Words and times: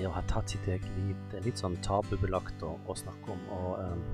det 0.00 0.08
å 0.08 0.14
ha 0.14 0.22
tatt 0.30 0.52
sitt 0.52 0.66
eget 0.68 0.88
liv, 0.96 1.16
det 1.30 1.40
er 1.40 1.46
litt 1.48 1.60
sånn 1.60 1.76
tabubelagt 1.84 2.62
å, 2.64 2.74
å 2.88 2.96
snakke 2.96 3.34
om. 3.34 3.40
Og 3.56 3.70
um, 3.84 4.04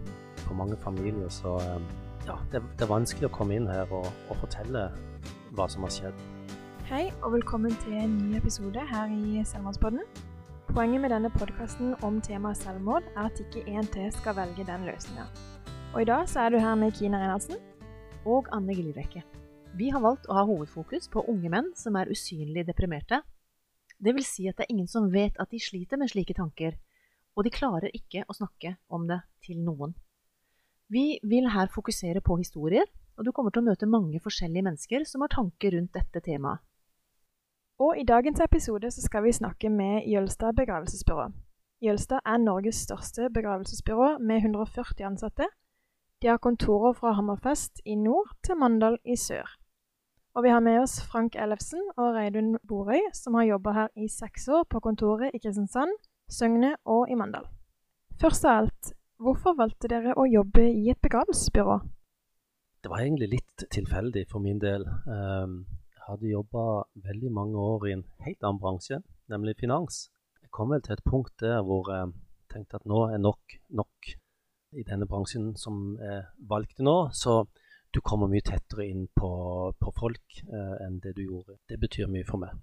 for 0.43 0.59
mange 0.59 0.79
familier 0.83 1.31
så 1.33 1.57
um, 1.63 1.87
ja, 2.27 2.39
det, 2.53 2.63
det, 2.75 2.87
er 2.87 2.91
vanskelig 2.91 3.29
å 3.29 3.35
komme 3.35 3.59
inn 3.59 3.69
her 3.71 3.87
og, 3.95 4.09
og, 4.27 4.35
fortelle 4.43 4.89
hva 5.57 5.69
som 5.71 5.87
har 5.87 5.95
skjedd. 5.95 6.25
Hei, 6.91 7.05
og 7.23 7.35
velkommen 7.35 7.75
til 7.85 7.99
en 7.99 8.17
ny 8.19 8.37
episode 8.39 8.83
her 8.91 9.13
i 9.15 9.43
Selvmordspodden. 9.47 10.03
Poenget 10.73 11.03
med 11.03 11.15
denne 11.15 11.31
podkasten 11.35 11.95
om 12.07 12.19
temaet 12.23 12.59
selvmord 12.61 13.07
er 13.15 13.29
at 13.29 13.41
ikke 13.43 13.65
én 13.71 13.87
til 13.95 14.11
skal 14.15 14.37
velge 14.39 14.67
den 14.67 14.87
løsninga. 14.87 15.27
Og 15.95 16.03
i 16.03 16.09
dag 16.09 16.27
så 16.31 16.45
er 16.45 16.55
du 16.55 16.61
her 16.61 16.75
med 16.79 16.95
Kina 16.99 17.23
Reinhardsen. 17.23 17.63
Og 18.27 18.49
Anne 18.55 18.75
Gillivekke. 18.75 19.23
Vi 19.79 19.93
har 19.95 20.03
valgt 20.03 20.27
å 20.27 20.35
ha 20.35 20.43
hovedfokus 20.49 21.07
på 21.13 21.23
unge 21.31 21.51
menn 21.53 21.69
som 21.79 21.95
er 21.99 22.11
usynlig 22.11 22.65
deprimerte 22.67 23.21
det 23.99 24.15
vil 24.17 24.27
si 24.27 24.47
at 24.49 24.59
det 24.59 24.67
er 24.67 24.75
ingen 24.75 24.91
som 24.91 25.09
vet 25.13 25.39
at 25.41 25.51
de 25.51 25.61
sliter 25.63 26.01
med 26.01 26.11
slike 26.13 26.37
tanker, 26.37 26.77
og 27.37 27.45
de 27.45 27.53
klarer 27.53 27.93
ikke 27.97 28.25
å 28.29 28.37
snakke 28.37 28.77
om 28.93 29.07
det 29.09 29.21
til 29.45 29.61
noen. 29.65 29.95
Vi 30.93 31.19
vil 31.27 31.51
her 31.51 31.71
fokusere 31.73 32.23
på 32.23 32.37
historier, 32.39 32.87
og 33.17 33.25
du 33.27 33.33
kommer 33.33 33.51
til 33.51 33.65
å 33.65 33.69
møte 33.71 33.89
mange 33.91 34.21
forskjellige 34.23 34.67
mennesker 34.69 35.05
som 35.09 35.25
har 35.25 35.33
tanker 35.33 35.75
rundt 35.75 35.97
dette 35.97 36.23
temaet. 36.23 36.63
Og 37.83 37.99
i 38.01 38.07
dagens 38.09 38.41
episode 38.41 38.89
så 38.93 39.03
skal 39.05 39.27
vi 39.27 39.35
snakke 39.37 39.69
med 39.69 40.07
Jølstad 40.09 40.57
begravelsesbyrå. 40.57 41.27
Jølstad 41.85 42.25
er 42.25 42.41
Norges 42.41 42.79
største 42.87 43.29
begravelsesbyrå 43.35 44.15
med 44.19 44.47
140 44.47 45.05
ansatte. 45.11 45.51
De 46.23 46.31
har 46.31 46.41
kontorer 46.41 46.97
fra 46.97 47.13
Hammerfest 47.19 47.83
i 47.85 47.99
nord 48.01 48.33
til 48.47 48.57
Mandal 48.57 48.97
i 49.05 49.17
sør. 49.21 49.45
Og 50.37 50.45
vi 50.45 50.51
har 50.53 50.61
med 50.61 50.83
oss 50.83 50.99
Frank 51.01 51.33
Ellefsen 51.41 51.81
og 51.97 52.11
Reidun 52.13 52.59
Borøy, 52.69 53.07
som 53.17 53.39
har 53.39 53.47
jobba 53.49 53.73
her 53.73 53.87
i 53.97 54.05
seks 54.13 54.51
år 54.53 54.67
på 54.69 54.83
kontoret 54.85 55.33
i 55.33 55.39
Kristiansand, 55.41 55.95
Søgne 56.29 56.75
og 56.85 57.09
i 57.09 57.17
Mandal. 57.17 57.47
Først 58.21 58.45
av 58.45 58.59
alt, 58.61 58.91
hvorfor 59.17 59.57
valgte 59.57 59.89
dere 59.89 60.13
å 60.13 60.27
jobbe 60.29 60.67
i 60.69 60.91
et 60.93 61.01
begravelsesbyrå? 61.01 61.79
Det 62.85 62.93
var 62.93 63.07
egentlig 63.07 63.31
litt 63.39 63.65
tilfeldig 63.73 64.27
for 64.29 64.45
min 64.45 64.61
del. 64.61 64.85
Ehm, 65.09 65.57
jeg 65.97 66.05
hadde 66.11 66.35
jobba 66.35 66.85
veldig 67.09 67.33
mange 67.33 67.67
år 67.73 67.89
i 67.89 67.97
en 67.97 68.05
helt 68.29 68.45
annen 68.45 68.61
bransje, 68.61 69.01
nemlig 69.33 69.57
finans. 69.65 70.11
Jeg 70.43 70.53
kom 70.53 70.77
vel 70.77 70.85
til 70.85 70.99
et 70.99 71.07
punkt 71.09 71.33
der 71.41 71.65
hvor 71.65 71.89
jeg 71.95 72.13
tenkte 72.53 72.77
at 72.77 72.85
nå 72.85 73.07
er 73.09 73.25
nok 73.25 73.57
nok 73.73 74.17
i 74.77 74.85
denne 74.85 75.09
bransjen 75.09 75.55
som 75.57 75.97
jeg 75.97 76.27
valgte 76.45 76.85
nå. 76.85 76.99
Så 77.17 77.47
du 77.95 78.01
kommer 78.01 78.31
mye 78.31 78.45
tettere 78.45 78.87
inn 78.87 79.07
på, 79.15 79.31
på 79.81 79.93
folk 79.97 80.41
eh, 80.47 80.75
enn 80.87 80.99
det 81.03 81.15
du 81.17 81.23
gjorde. 81.25 81.59
Det 81.69 81.79
betyr 81.81 82.11
mye 82.13 82.27
for 82.29 82.43
meg. 82.43 82.57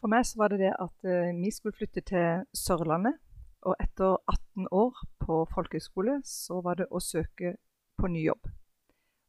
For 0.00 0.12
meg 0.12 0.26
så 0.28 0.40
var 0.40 0.52
det 0.52 0.60
det 0.64 0.72
at 0.74 1.08
eh, 1.08 1.30
vi 1.38 1.52
skulle 1.54 1.76
flytte 1.76 2.02
til 2.04 2.44
Sørlandet. 2.56 3.20
Og 3.64 3.76
etter 3.80 4.18
18 4.28 4.66
år 4.76 4.98
på 5.24 5.38
folkehøyskole 5.54 6.18
så 6.28 6.60
var 6.60 6.76
det 6.76 6.90
å 6.90 7.00
søke 7.00 7.54
på 7.96 8.10
ny 8.12 8.26
jobb. 8.26 8.50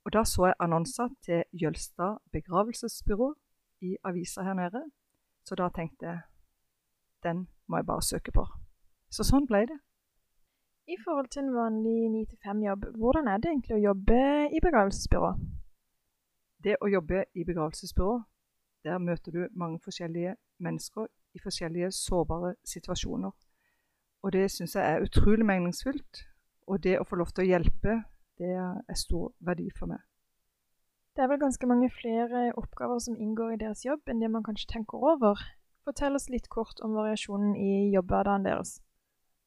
Og 0.06 0.14
da 0.14 0.26
så 0.28 0.50
jeg 0.50 0.60
annonser 0.60 1.14
til 1.24 1.44
Jølstad 1.56 2.20
begravelsesbyrå 2.36 3.32
i 3.88 3.96
avisa 4.04 4.44
her 4.44 4.58
nede. 4.60 4.84
Så 5.48 5.56
da 5.56 5.70
tenkte 5.72 6.06
jeg 6.06 6.20
den 7.24 7.48
må 7.68 7.80
jeg 7.80 7.88
bare 7.88 8.04
søke 8.06 8.32
på. 8.36 8.44
Så 9.10 9.24
sånn 9.26 9.48
ble 9.50 9.64
det. 9.72 9.80
I 10.88 10.98
forhold 11.06 11.28
til 11.28 11.42
en 11.42 11.56
vanlig 11.56 12.10
9-5-jobb, 12.14 12.86
hvordan 12.98 13.28
er 13.28 13.38
det 13.42 13.50
egentlig 13.50 13.74
å 13.74 13.84
jobbe 13.88 14.18
i 14.54 14.60
begravelsesbyrå? 14.62 15.32
Det 16.64 16.76
å 16.78 16.90
jobbe 16.90 17.24
i 17.34 17.46
begravelsesbyrå, 17.48 18.20
der 18.86 19.02
møter 19.02 19.34
du 19.34 19.48
mange 19.58 19.80
forskjellige 19.82 20.36
mennesker 20.62 21.08
i 21.34 21.42
forskjellige 21.42 21.90
sårbare 21.92 22.54
situasjoner. 22.70 23.34
Og 24.22 24.34
det 24.38 24.46
syns 24.54 24.78
jeg 24.78 24.86
er 24.86 25.02
utrolig 25.02 25.46
meningsfullt. 25.50 26.22
Og 26.70 26.84
det 26.84 27.00
å 27.00 27.10
få 27.10 27.18
lov 27.18 27.34
til 27.34 27.48
å 27.48 27.50
hjelpe, 27.50 28.00
det 28.38 28.54
er 28.54 29.02
stor 29.02 29.34
verdi 29.40 29.72
for 29.74 29.90
meg. 29.90 30.06
Det 31.18 31.26
er 31.26 31.34
vel 31.34 31.42
ganske 31.42 31.66
mange 31.66 31.90
flere 31.90 32.52
oppgaver 32.62 33.02
som 33.02 33.18
inngår 33.18 33.56
i 33.56 33.62
deres 33.66 33.86
jobb 33.86 34.06
enn 34.10 34.22
det 34.22 34.30
man 34.30 34.46
kanskje 34.46 34.70
tenker 34.78 35.02
over. 35.02 35.42
Fortell 35.86 36.18
oss 36.18 36.30
litt 36.30 36.50
kort 36.50 36.82
om 36.86 36.94
variasjonen 36.94 37.56
i 37.58 37.90
jobbhverdagen 37.94 38.46
deres. 38.46 38.82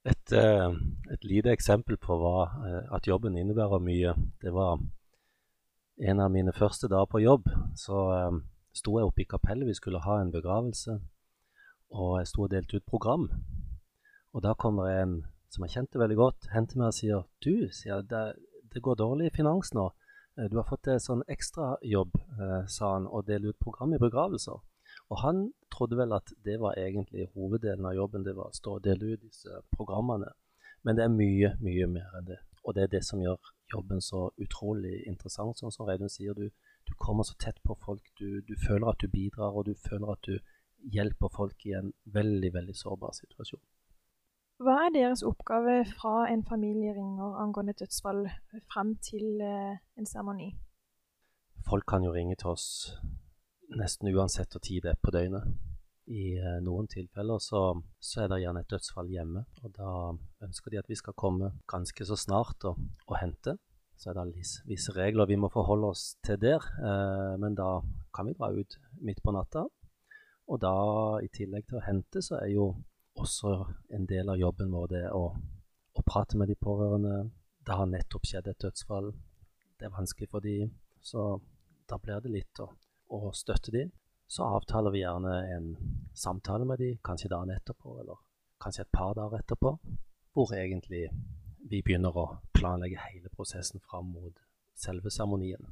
Et, 0.04 0.32
eh, 0.32 0.70
et, 1.10 1.24
lite 1.24 1.50
eksempel 1.50 1.96
på 1.96 2.16
hva, 2.20 2.46
eh, 2.66 2.94
at 2.94 3.08
jobben 3.08 3.36
innebærer 3.36 3.82
mye, 3.82 4.14
det 4.42 4.52
var 4.54 4.78
en 5.98 6.20
av 6.20 6.30
mine 6.30 6.52
første 6.52 6.88
dager 6.88 7.10
på 7.10 7.22
jobb. 7.22 7.48
Så 7.74 7.98
um, 8.28 8.44
sto 8.72 8.98
jeg 8.98 9.08
oppe 9.08 9.24
i 9.24 9.28
kapellet, 9.28 9.66
vi 9.66 9.74
skulle 9.74 10.02
ha 10.04 10.20
en 10.20 10.30
begravelse. 10.32 11.00
Og 11.90 12.18
jeg 12.20 12.28
sto 12.30 12.44
og 12.46 12.52
delte 12.52 12.78
ut 12.78 12.86
program. 12.86 13.26
Og 14.32 14.44
da 14.44 14.54
kommer 14.54 14.86
en 14.92 15.24
som 15.50 15.64
jeg 15.64 15.74
kjente 15.74 15.98
veldig 15.98 16.16
godt, 16.16 16.50
hen 16.52 16.66
til 16.68 16.82
meg 16.82 16.92
og 16.92 16.96
sier 16.98 17.24
Du, 17.42 17.68
sier 17.72 18.04
det, 18.04 18.24
det 18.70 18.82
går 18.84 18.98
dårlig 19.00 19.30
i 19.30 19.36
finans 19.38 19.72
nå. 19.74 19.88
Du 20.52 20.58
har 20.60 20.66
fått 20.68 20.86
sånn 21.02 21.24
ekstrajobb, 21.26 22.12
eh, 22.14 22.66
sa 22.70 22.92
han, 22.92 23.08
og 23.08 23.26
deler 23.26 23.50
ut 23.50 23.58
program 23.58 23.96
i 23.96 23.98
begravelser. 23.98 24.60
Og 25.08 25.22
han 25.22 25.46
trodde 25.72 25.96
vel 25.96 26.12
at 26.12 26.32
det 26.44 26.58
var 26.60 26.76
egentlig 26.76 27.30
hoveddelen 27.34 27.86
av 27.88 27.96
jobben, 27.96 28.24
det 28.24 28.36
var 28.36 28.50
å 28.50 28.56
stå 28.56 28.76
og 28.76 28.84
dele 28.84 29.14
ut 29.14 29.24
disse 29.24 29.62
programmene. 29.76 30.34
Men 30.84 30.98
det 30.98 31.04
er 31.04 31.14
mye, 31.14 31.54
mye 31.64 31.86
mer 31.90 32.18
enn 32.18 32.28
det. 32.28 32.38
Og 32.64 32.74
det 32.76 32.84
er 32.84 32.92
det 32.92 33.04
som 33.06 33.22
gjør 33.22 33.38
jobben 33.72 34.02
så 34.04 34.28
utrolig 34.36 35.02
interessant. 35.08 35.58
Sånn 35.58 35.72
som 35.72 35.88
Reidun 35.88 36.12
sier, 36.12 36.36
du, 36.36 36.50
du, 36.84 36.92
kommer 37.00 37.24
så 37.24 37.36
tett 37.40 37.60
på 37.64 37.76
folk. 37.84 38.04
Du, 38.20 38.42
du, 38.44 38.54
føler 38.66 38.92
at 38.92 39.00
du 39.00 39.08
bidrar, 39.08 39.56
og 39.56 39.68
du 39.68 39.74
føler 39.74 40.12
at 40.12 40.28
du 40.28 40.36
hjelper 40.94 41.32
folk 41.34 41.66
i 41.66 41.74
en 41.78 41.92
veldig, 42.04 42.52
veldig 42.54 42.76
sårbar 42.76 43.16
situasjon. 43.16 43.64
Hva 44.62 44.74
er 44.84 44.94
deres 44.94 45.22
oppgave 45.22 45.80
fra 45.86 46.26
en 46.28 46.42
familie 46.46 46.92
ringer 46.96 47.36
angående 47.38 47.76
dødsfall 47.78 48.24
frem 48.72 48.96
til 49.06 49.40
eh, 49.40 49.78
en 49.96 50.08
seremoni? 50.08 50.50
Folk 51.68 51.86
kan 51.88 52.02
jo 52.02 52.10
ringe 52.14 52.34
til 52.38 52.56
oss 52.56 52.66
nesten 53.76 54.08
uansett 54.14 54.54
hvor 54.54 54.62
tid 54.64 54.84
det 54.84 54.94
er 54.94 55.00
på 55.02 55.12
døgnet. 55.14 55.48
I 56.08 56.38
eh, 56.40 56.58
noen 56.64 56.88
tilfeller 56.88 57.40
så, 57.42 57.62
så, 58.00 58.22
er 58.22 58.30
det 58.32 58.40
gjerne 58.42 58.62
et 58.64 58.70
dødsfall 58.72 59.10
hjemme, 59.12 59.44
og 59.62 59.72
da 59.76 59.90
ønsker 60.46 60.72
de 60.72 60.80
at 60.80 60.88
vi 60.88 60.96
skal 60.96 61.16
komme 61.18 61.50
ganske 61.68 62.06
så 62.08 62.16
snart 62.16 62.64
og, 62.70 62.78
og 63.06 63.18
hente. 63.20 63.58
Så 63.98 64.12
er 64.12 64.20
det 64.20 64.44
visse 64.70 64.94
regler 64.94 65.26
vi 65.26 65.36
må 65.36 65.50
forholde 65.52 65.90
oss 65.90 66.12
til 66.24 66.38
der, 66.40 66.64
eh, 66.80 67.34
men 67.42 67.58
da 67.58 67.80
kan 68.14 68.30
vi 68.30 68.36
dra 68.38 68.52
ut 68.54 68.78
midt 69.04 69.20
på 69.24 69.34
natta. 69.36 69.66
Og 70.48 70.60
da, 70.62 70.72
i 71.20 71.28
tillegg 71.28 71.66
til 71.68 71.76
å 71.76 71.84
hente, 71.84 72.24
så 72.24 72.38
er 72.40 72.54
jo 72.54 72.70
også 73.18 73.52
en 73.92 74.06
del 74.08 74.30
av 74.32 74.40
jobben 74.40 74.72
vår 74.72 74.92
det 74.94 75.04
å, 75.12 75.24
å 75.92 76.06
prate 76.06 76.38
med 76.40 76.48
de 76.48 76.56
pårørende. 76.56 77.16
Det 77.66 77.76
har 77.76 77.90
nettopp 77.90 78.24
skjedd 78.24 78.48
et 78.48 78.62
dødsfall. 78.64 79.10
Det 79.76 79.90
er 79.90 79.92
vanskelig 79.92 80.30
for 80.32 80.40
de, 80.40 80.62
så 81.04 81.34
da 81.90 81.98
blir 82.00 82.22
det 82.24 82.32
litt 82.32 82.62
å 82.64 82.70
og 83.14 83.34
støtte 83.36 83.72
de, 83.74 83.86
så 84.28 84.44
avtaler 84.58 84.92
vi 84.92 85.02
gjerne 85.02 85.34
en 85.56 85.68
samtale 86.14 86.66
med 86.68 86.80
de, 86.82 86.90
kanskje 87.04 87.30
dagen 87.32 87.54
etterpå, 87.54 87.96
eller 88.02 88.20
kanskje 88.60 88.84
et 88.84 88.92
par 88.92 89.14
dager 89.16 89.40
etterpå, 89.40 89.74
hvor 90.36 90.54
egentlig 90.54 91.08
vi 91.70 91.80
begynner 91.82 92.16
å 92.16 92.26
planlegge 92.56 93.00
hele 93.08 93.32
prosessen 93.34 93.80
fram 93.88 94.12
mot 94.12 94.36
selve 94.78 95.10
seremonien. 95.10 95.64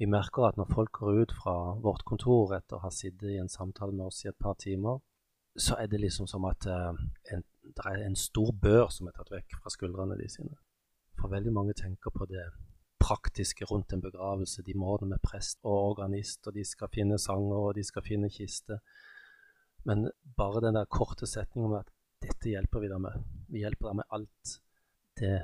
Vi 0.00 0.08
merker 0.10 0.48
at 0.48 0.56
når 0.58 0.72
folk 0.72 0.92
går 0.98 1.20
ut 1.22 1.32
fra 1.36 1.54
vårt 1.84 2.04
kontor 2.08 2.56
etter 2.56 2.78
å 2.78 2.84
ha 2.86 2.90
sittet 2.90 3.28
i 3.30 3.38
en 3.38 3.52
samtale 3.52 3.94
med 3.94 4.08
oss 4.08 4.24
i 4.24 4.30
et 4.32 4.38
par 4.40 4.56
timer, 4.58 4.98
så 5.56 5.76
er 5.78 5.90
det 5.92 6.00
liksom 6.00 6.26
som 6.26 6.46
at 6.48 6.66
uh, 6.66 6.96
en, 7.32 7.44
det 7.62 7.86
er 7.86 8.06
en 8.06 8.16
stor 8.16 8.50
bør 8.56 8.88
som 8.90 9.08
er 9.08 9.16
tatt 9.16 9.30
vekk 9.30 9.58
fra 9.60 9.72
skuldrene 9.72 10.16
de 10.18 10.28
sine. 10.32 10.56
For 11.20 11.30
veldig 11.30 11.52
mange 11.52 11.76
tenker 11.76 12.10
på 12.10 12.26
det 12.30 12.48
praktiske 13.12 13.64
rundt 13.68 13.92
en 13.92 14.02
begravelse. 14.02 14.64
De 14.64 14.74
må 14.74 14.88
ordne 14.94 15.12
med 15.14 15.22
prest 15.24 15.60
og 15.62 15.92
organist, 15.92 16.46
og 16.46 16.56
de 16.56 16.64
skal 16.64 16.90
finne 16.92 17.18
sanger, 17.18 17.56
og 17.68 17.74
de 17.76 17.84
skal 17.84 18.04
finne 18.06 18.30
kiste. 18.32 18.78
Men 19.84 20.10
bare 20.36 20.62
den 20.66 20.78
der 20.78 20.84
korte 20.84 21.26
setningen 21.26 21.72
om 21.72 21.78
at 21.80 21.88
'dette 22.22 22.48
hjelper 22.48 22.80
vi 22.80 22.88
deg 22.88 23.00
med', 23.00 23.22
vi 23.48 23.58
hjelper 23.58 23.88
deg 23.88 23.96
med 23.96 24.04
alt, 24.10 24.60
det 25.18 25.38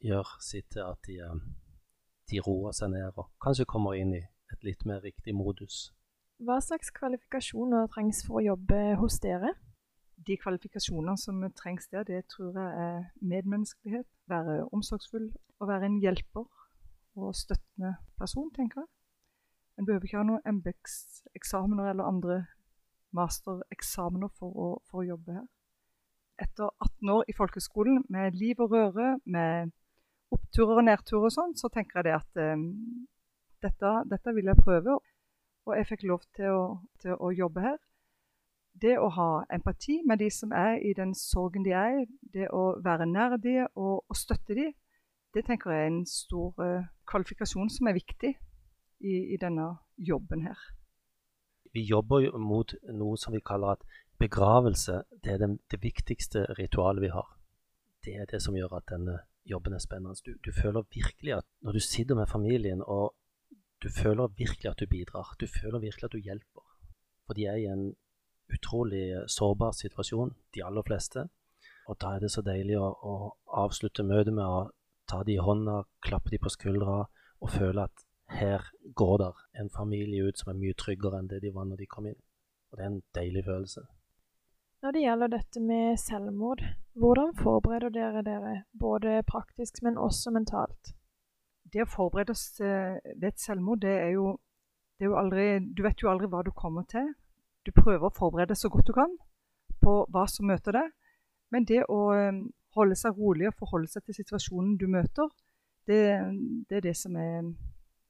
gjør 0.00 0.36
sitt 0.40 0.70
til 0.70 0.80
at 0.80 0.98
de, 1.06 1.18
eh, 1.18 1.40
de 2.30 2.40
roer 2.46 2.72
seg 2.72 2.90
ned 2.90 3.18
og 3.18 3.26
kanskje 3.42 3.66
kommer 3.66 3.98
inn 3.98 4.14
i 4.14 4.22
et 4.52 4.62
litt 4.64 4.84
mer 4.86 5.02
riktig 5.02 5.34
modus. 5.34 5.92
Hva 6.40 6.60
slags 6.60 6.90
kvalifikasjoner 6.90 7.90
trengs 7.92 8.22
for 8.26 8.40
å 8.40 8.44
jobbe 8.44 8.96
hos 8.96 9.18
dere? 9.20 9.52
De 10.16 10.36
kvalifikasjonene 10.36 11.16
som 11.18 11.42
trengs 11.52 11.88
der, 11.88 12.04
det 12.04 12.28
tror 12.28 12.56
jeg 12.56 12.86
er 12.86 13.04
medmenneskelighet, 13.20 14.06
være 14.28 14.68
omsorgsfull 14.72 15.28
og 15.60 15.68
være 15.68 15.90
en 15.90 16.00
hjelper 16.00 16.46
og 17.16 17.34
støttende 17.34 17.96
person, 18.18 18.50
tenker 18.54 18.80
jeg. 18.80 18.88
En 19.78 19.86
behøver 19.86 20.04
ikke 20.04 20.20
ha 20.20 20.26
noen 20.28 20.46
embetseksamener 20.46 21.90
eller 21.90 22.04
andre 22.04 22.42
mastereksamener 23.16 24.30
for 24.38 24.80
for 24.90 25.02
å 25.02 25.08
jobbe 25.08 25.38
her. 25.38 25.46
Etter 26.40 26.70
18 26.80 27.12
år 27.16 27.24
i 27.28 27.36
folkeskolen 27.36 28.04
med 28.08 28.36
liv 28.38 28.60
og 28.60 28.72
røre, 28.72 29.18
med 29.24 29.72
oppturer 30.32 30.80
og 30.80 30.86
nedturer 30.86 31.28
og 31.28 31.34
sånn, 31.34 31.54
så 31.58 31.68
tenker 31.72 32.00
jeg 32.00 32.08
det 32.08 32.16
at 32.16 32.40
eh, 32.40 32.66
dette, 33.64 33.92
dette, 34.08 34.34
vil 34.34 34.50
jeg 34.52 34.62
prøve. 34.62 34.98
Og 35.66 35.76
jeg 35.76 35.88
fikk 35.90 36.06
lov 36.08 36.22
til 36.36 36.54
å, 36.56 36.64
til 37.02 37.16
å 37.16 37.32
jobbe 37.34 37.64
her. 37.64 37.78
det 38.80 38.94
å 38.98 39.08
ha 39.12 39.44
empati 39.52 39.98
med 40.06 40.20
de 40.22 40.30
som 40.32 40.52
er 40.56 40.78
i 40.80 40.94
den 40.96 41.10
sorgen 41.14 41.64
de 41.66 41.72
er 41.76 41.98
i, 42.00 42.04
det 42.32 42.46
å 42.54 42.78
være 42.80 43.06
nær 43.06 43.36
de 43.36 43.66
og, 43.74 44.04
og 44.08 44.16
støtte 44.16 44.54
de, 44.56 44.70
det 45.34 45.44
tenker 45.46 45.70
jeg 45.70 45.84
er 45.84 45.90
en 45.92 46.06
stor 46.06 46.54
uh, 46.58 46.86
kvalifikasjon 47.10 47.70
som 47.70 47.88
er 47.90 47.98
viktig 47.98 48.34
i, 49.00 49.14
i, 49.34 49.36
denne 49.40 49.76
jobben 49.96 50.42
her. 50.46 50.58
Vi 51.74 51.84
jobber 51.86 52.24
jo 52.24 52.38
mot 52.38 52.74
noe 52.92 53.18
som 53.20 53.34
vi 53.34 53.42
kaller 53.46 53.76
at 53.76 53.84
begravelse 54.18 55.02
det 55.24 55.34
er 55.34 55.42
det, 55.42 55.50
det 55.70 55.82
viktigste 55.82 56.44
ritualet 56.58 57.06
vi 57.06 57.12
har. 57.14 57.28
Det 58.04 58.16
er 58.16 58.26
det 58.26 58.42
som 58.42 58.56
gjør 58.56 58.78
at 58.80 58.88
denne 58.90 59.20
jobben 59.44 59.74
er 59.74 59.82
spennende. 59.82 60.18
Du, 60.26 60.34
du 60.44 60.52
føler 60.52 60.88
virkelig 60.94 61.36
at 61.38 61.46
når 61.62 61.78
du 61.78 61.80
sitter 61.80 62.18
med 62.18 62.26
familien 62.26 62.82
og 62.82 63.14
du 63.82 63.88
føler 63.88 64.34
virkelig 64.36 64.70
at 64.70 64.80
du 64.80 64.86
bidrar, 64.86 65.36
du 65.40 65.46
føler 65.46 65.78
virkelig 65.78 66.04
at 66.04 66.12
du 66.12 66.18
hjelper. 66.18 66.66
For 67.26 67.34
de 67.34 67.46
er 67.46 67.56
i 67.56 67.70
en 67.70 67.94
utrolig 68.52 69.30
sårbar 69.30 69.72
situasjon, 69.72 70.34
de 70.54 70.64
aller 70.64 70.82
fleste. 70.82 71.28
Og 71.88 71.96
da 72.00 72.14
er 72.14 72.20
det 72.20 72.30
så 72.34 72.42
deilig 72.42 72.76
å, 72.78 72.90
å 72.90 73.14
avslutte 73.62 74.04
møtet 74.06 74.34
med 74.34 74.44
å 74.44 74.68
ta 75.10 75.22
de 75.26 75.36
i 75.36 75.42
hånda, 75.42 75.82
klappe 76.04 76.30
de 76.32 76.38
på 76.38 76.52
skuldra 76.52 77.02
og 77.40 77.52
føle 77.52 77.86
at 77.88 78.04
her 78.30 78.66
går 78.94 79.16
der 79.18 79.38
en 79.60 79.70
familie 79.70 80.28
ut 80.28 80.38
som 80.38 80.52
er 80.52 80.60
mye 80.60 80.76
tryggere 80.78 81.18
enn 81.18 81.30
det 81.30 81.40
de 81.42 81.54
var 81.54 81.66
når 81.66 81.82
de 81.82 81.88
kom 81.90 82.06
inn. 82.06 82.20
Og 82.70 82.78
det 82.78 82.84
er 82.84 82.92
en 82.92 83.02
deilig 83.16 83.42
følelse. 83.44 83.82
Når 84.82 84.94
det 84.96 85.02
gjelder 85.02 85.32
dette 85.34 85.60
med 85.60 85.98
selvmord, 86.00 86.62
hvordan 86.96 87.34
forbereder 87.36 87.92
dere 87.92 88.22
dere, 88.24 88.52
både 88.80 89.22
praktisk, 89.28 89.82
men 89.82 89.98
også 89.98 90.30
mentalt? 90.32 90.94
Det 91.72 91.82
å 91.84 91.90
forberede 91.90 92.32
oss 92.32 92.60
eh, 92.64 92.96
ved 93.16 93.28
et 93.32 93.42
selvmord, 93.42 93.82
det 93.82 93.96
er 93.98 94.14
jo, 94.14 94.38
det 94.98 95.06
er 95.06 95.10
jo 95.10 95.18
aldri 95.20 95.44
Du 95.76 95.82
vet 95.84 96.00
jo 96.02 96.08
aldri 96.10 96.30
hva 96.30 96.40
du 96.46 96.50
kommer 96.56 96.86
til. 96.88 97.12
Du 97.66 97.74
prøver 97.76 98.08
å 98.08 98.14
forberede 98.16 98.56
så 98.56 98.70
godt 98.72 98.88
du 98.88 98.94
kan 98.96 99.18
på 99.84 100.00
hva 100.08 100.24
som 100.28 100.48
møter 100.48 100.76
deg. 100.78 100.88
Men 101.52 101.66
det 101.68 101.84
å 101.90 102.00
eh, 102.14 102.40
holde 102.76 102.96
seg 102.98 103.16
rolig 103.18 103.48
og 103.50 103.56
forholde 103.58 103.90
seg 103.90 104.04
til 104.06 104.16
situasjonen 104.20 104.76
du 104.78 104.86
møter, 104.90 105.30
det, 105.90 106.02
det 106.68 106.78
er 106.78 106.84
det 106.84 106.96
som, 106.96 107.16
er, 107.16 107.48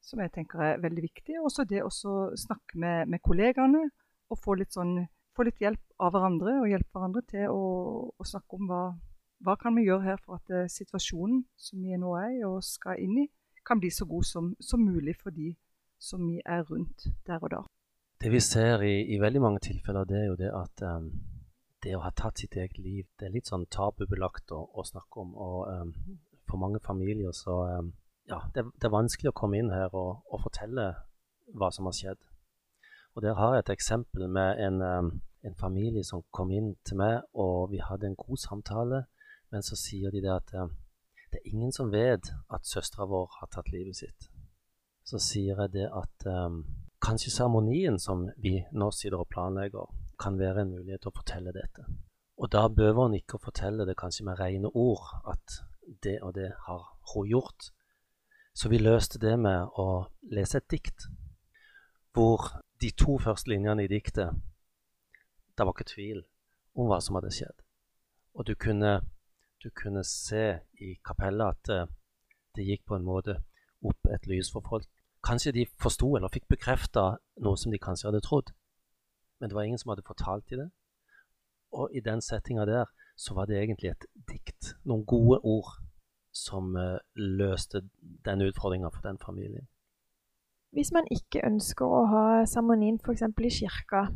som, 0.04 0.20
jeg 0.20 0.32
tenker 0.34 0.64
er 0.64 0.82
veldig 0.82 1.04
viktig. 1.06 1.38
Også 1.40 1.64
det 1.68 1.82
å 1.84 1.90
snakke 1.90 2.80
med, 2.80 3.08
med, 3.08 3.22
kollegaene 3.24 3.86
og 4.30 4.40
få 4.40 4.58
litt, 4.60 4.74
sånn, 4.76 4.98
få 5.36 5.46
litt, 5.48 5.60
hjelp 5.62 6.02
av 6.02 6.12
hverandre. 6.14 6.58
Og 6.60 6.70
hjelpe 6.70 6.92
hverandre 6.98 7.24
til 7.30 7.48
å, 7.54 7.64
å 8.12 8.28
snakke 8.28 8.58
om 8.58 8.68
hva, 8.70 8.84
hva 9.46 9.56
kan 9.60 9.76
vi 9.78 9.86
gjøre 9.88 10.10
her 10.10 10.22
for 10.24 10.40
at 10.40 10.52
uh, 10.52 10.68
situasjonen 10.70 11.44
som 11.56 11.82
vi 11.86 11.98
nå 11.98 12.14
er 12.20 12.36
i 12.38 12.44
og 12.48 12.60
skal 12.66 13.00
inn 13.00 13.24
i, 13.24 13.26
kan 13.66 13.80
bli 13.80 13.90
så 13.92 14.06
god 14.08 14.26
som, 14.26 14.54
som 14.60 14.82
mulig 14.82 15.14
for 15.20 15.34
de 15.36 15.52
som 16.00 16.22
vi 16.24 16.40
er 16.48 16.64
rundt 16.64 17.10
der 17.28 17.42
og 17.42 17.52
da. 17.52 17.64
Det 18.20 18.30
vi 18.32 18.40
ser 18.44 18.82
i, 18.84 19.04
i 19.14 19.18
veldig 19.20 19.40
mange 19.40 19.60
tilfeller, 19.64 20.08
det 20.08 20.16
er 20.16 20.26
jo 20.28 20.38
det 20.40 20.48
at 20.52 20.82
um 20.88 21.12
det 21.84 21.94
å 21.96 22.02
ha 22.04 22.10
tatt 22.16 22.40
sitt 22.40 22.56
eget 22.56 22.78
liv, 22.78 23.06
det 23.18 23.28
er 23.28 23.34
litt 23.34 23.50
sånn 23.50 23.66
tabubelagt 23.72 24.52
å, 24.52 24.62
å 24.74 24.84
snakke 24.86 25.22
om. 25.22 25.32
Og 25.34 25.60
um, 25.68 25.92
for 26.48 26.60
mange 26.60 26.80
familier 26.84 27.32
så 27.36 27.56
um, 27.80 27.92
ja, 28.30 28.40
det, 28.54 28.66
det, 28.76 28.86
er 28.86 28.94
vanskelig 28.94 29.32
å 29.32 29.38
komme 29.40 29.60
inn 29.60 29.72
her 29.72 29.88
og, 29.94 30.20
og, 30.30 30.42
fortelle 30.44 30.90
hva 31.58 31.70
som 31.74 31.88
har 31.88 31.96
skjedd. 31.96 32.20
Og 33.16 33.24
der 33.24 33.38
har 33.38 33.56
jeg 33.56 33.64
et 33.64 33.72
eksempel 33.74 34.28
med 34.30 34.60
en, 34.66 34.82
um, 34.82 35.10
en, 35.46 35.56
familie 35.58 36.04
som 36.06 36.22
kom 36.36 36.52
inn 36.54 36.74
til 36.86 37.00
meg, 37.00 37.24
og 37.34 37.72
vi 37.72 37.82
hadde 37.82 38.10
en 38.10 38.18
god 38.18 38.42
samtale. 38.44 39.04
Men 39.50 39.66
så 39.66 39.78
sier 39.78 40.12
de 40.14 40.22
det 40.22 40.30
at 40.30 40.52
det 40.54 41.40
er 41.40 41.48
ingen 41.50 41.72
som 41.74 41.90
vet 41.90 42.28
at 42.54 42.68
søstera 42.68 43.06
vår 43.10 43.26
har 43.40 43.50
tatt 43.50 43.72
livet 43.72 43.98
sitt. 43.98 44.28
Så 45.02 45.18
sier 45.18 45.58
jeg 45.58 45.72
det 45.74 45.88
at 45.90 46.26
kanskje 47.02 47.32
seremonien 47.34 47.98
som 47.98 48.28
vi 48.38 48.60
nå 48.70 48.90
sitter 48.94 49.24
og 49.24 49.30
planlegger, 49.32 49.90
kan 50.20 50.38
være 50.38 50.62
en 50.62 50.72
mulighet 50.74 51.00
til 51.02 51.12
å 51.12 51.16
fortelle 51.16 51.52
dette. 51.56 51.86
Og 52.40 52.48
da 52.52 52.66
behøver 52.68 53.08
hun 53.08 53.16
ikke 53.18 53.36
å 53.36 53.44
fortelle 53.44 53.86
det 53.88 53.98
kanskje 54.00 54.24
med 54.28 54.40
rene 54.40 54.70
ord, 54.76 55.04
at 55.28 55.60
det 56.04 56.18
og 56.24 56.34
det 56.36 56.50
har 56.66 56.84
hun 57.12 57.28
gjort. 57.28 57.70
Så 58.54 58.68
vi 58.72 58.80
løste 58.80 59.20
det 59.20 59.36
med 59.38 59.76
å 59.80 60.06
lese 60.32 60.60
et 60.60 60.70
dikt, 60.72 61.08
hvor 62.16 62.48
de 62.80 62.90
to 62.96 63.18
første 63.20 63.52
linjene 63.52 63.84
i 63.84 63.90
diktet 63.90 64.32
Det 65.54 65.66
var 65.66 65.74
ikke 65.76 65.92
tvil 65.92 66.22
om 66.74 66.88
hva 66.88 66.96
som 67.04 67.18
hadde 67.18 67.32
skjedd. 67.34 67.58
Og 68.32 68.46
du 68.48 68.54
kunne, 68.54 68.92
du 69.60 69.68
kunne 69.76 70.00
se 70.08 70.62
i 70.80 70.94
kapellet 71.04 71.52
at 71.52 71.72
uh, 71.74 71.90
det 72.56 72.64
gikk 72.64 72.86
på 72.88 72.96
en 72.96 73.04
måte 73.04 73.36
opp 73.84 74.08
et 74.14 74.24
lys 74.30 74.48
for 74.54 74.64
folk. 74.64 74.88
Kanskje 75.26 75.52
de 75.52 75.66
forsto 75.82 76.14
eller 76.16 76.32
fikk 76.32 76.48
bekrefta 76.48 77.18
noe 77.44 77.60
som 77.60 77.74
de 77.74 77.82
kanskje 77.82 78.08
hadde 78.08 78.22
trodd 78.24 78.54
men 79.40 79.50
det 79.50 79.56
var 79.56 79.62
ingen 79.62 79.78
som 79.78 79.90
hadde 79.90 80.06
fortalt 80.06 80.50
dem 80.50 80.58
det. 80.58 80.70
Og 81.72 81.90
i 81.94 82.00
den 82.00 82.20
settinga 82.20 82.66
der 82.66 82.84
så 83.16 83.34
var 83.34 83.46
det 83.46 83.58
egentlig 83.58 83.90
et 83.90 84.06
dikt, 84.28 84.74
noen 84.84 85.04
gode 85.04 85.40
ord, 85.44 85.70
som 86.32 86.74
uh, 86.76 86.98
løste 87.14 87.82
den 88.24 88.42
utfordringa 88.46 88.90
for 88.94 89.02
den 89.02 89.18
familien. 89.18 89.66
Hvis 90.70 90.92
man 90.94 91.08
ikke 91.10 91.42
ønsker 91.46 91.84
å 91.84 92.04
ha 92.06 92.24
seremonien 92.46 93.00
f.eks. 93.02 93.22
i 93.26 93.50
kirka, 93.58 94.06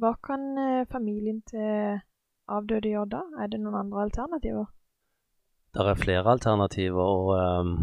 hva 0.00 0.14
kan 0.24 0.46
uh, 0.56 0.86
familien 0.92 1.42
til 1.48 2.00
avdøde 2.48 2.94
gjøre 2.94 3.12
da? 3.12 3.22
Er 3.42 3.52
det 3.52 3.60
noen 3.60 3.76
andre 3.82 4.06
alternativer? 4.08 4.70
Det 5.74 5.84
er 5.84 6.00
flere 6.00 6.32
alternativer, 6.32 7.04
og 7.04 7.34
um, 7.36 7.74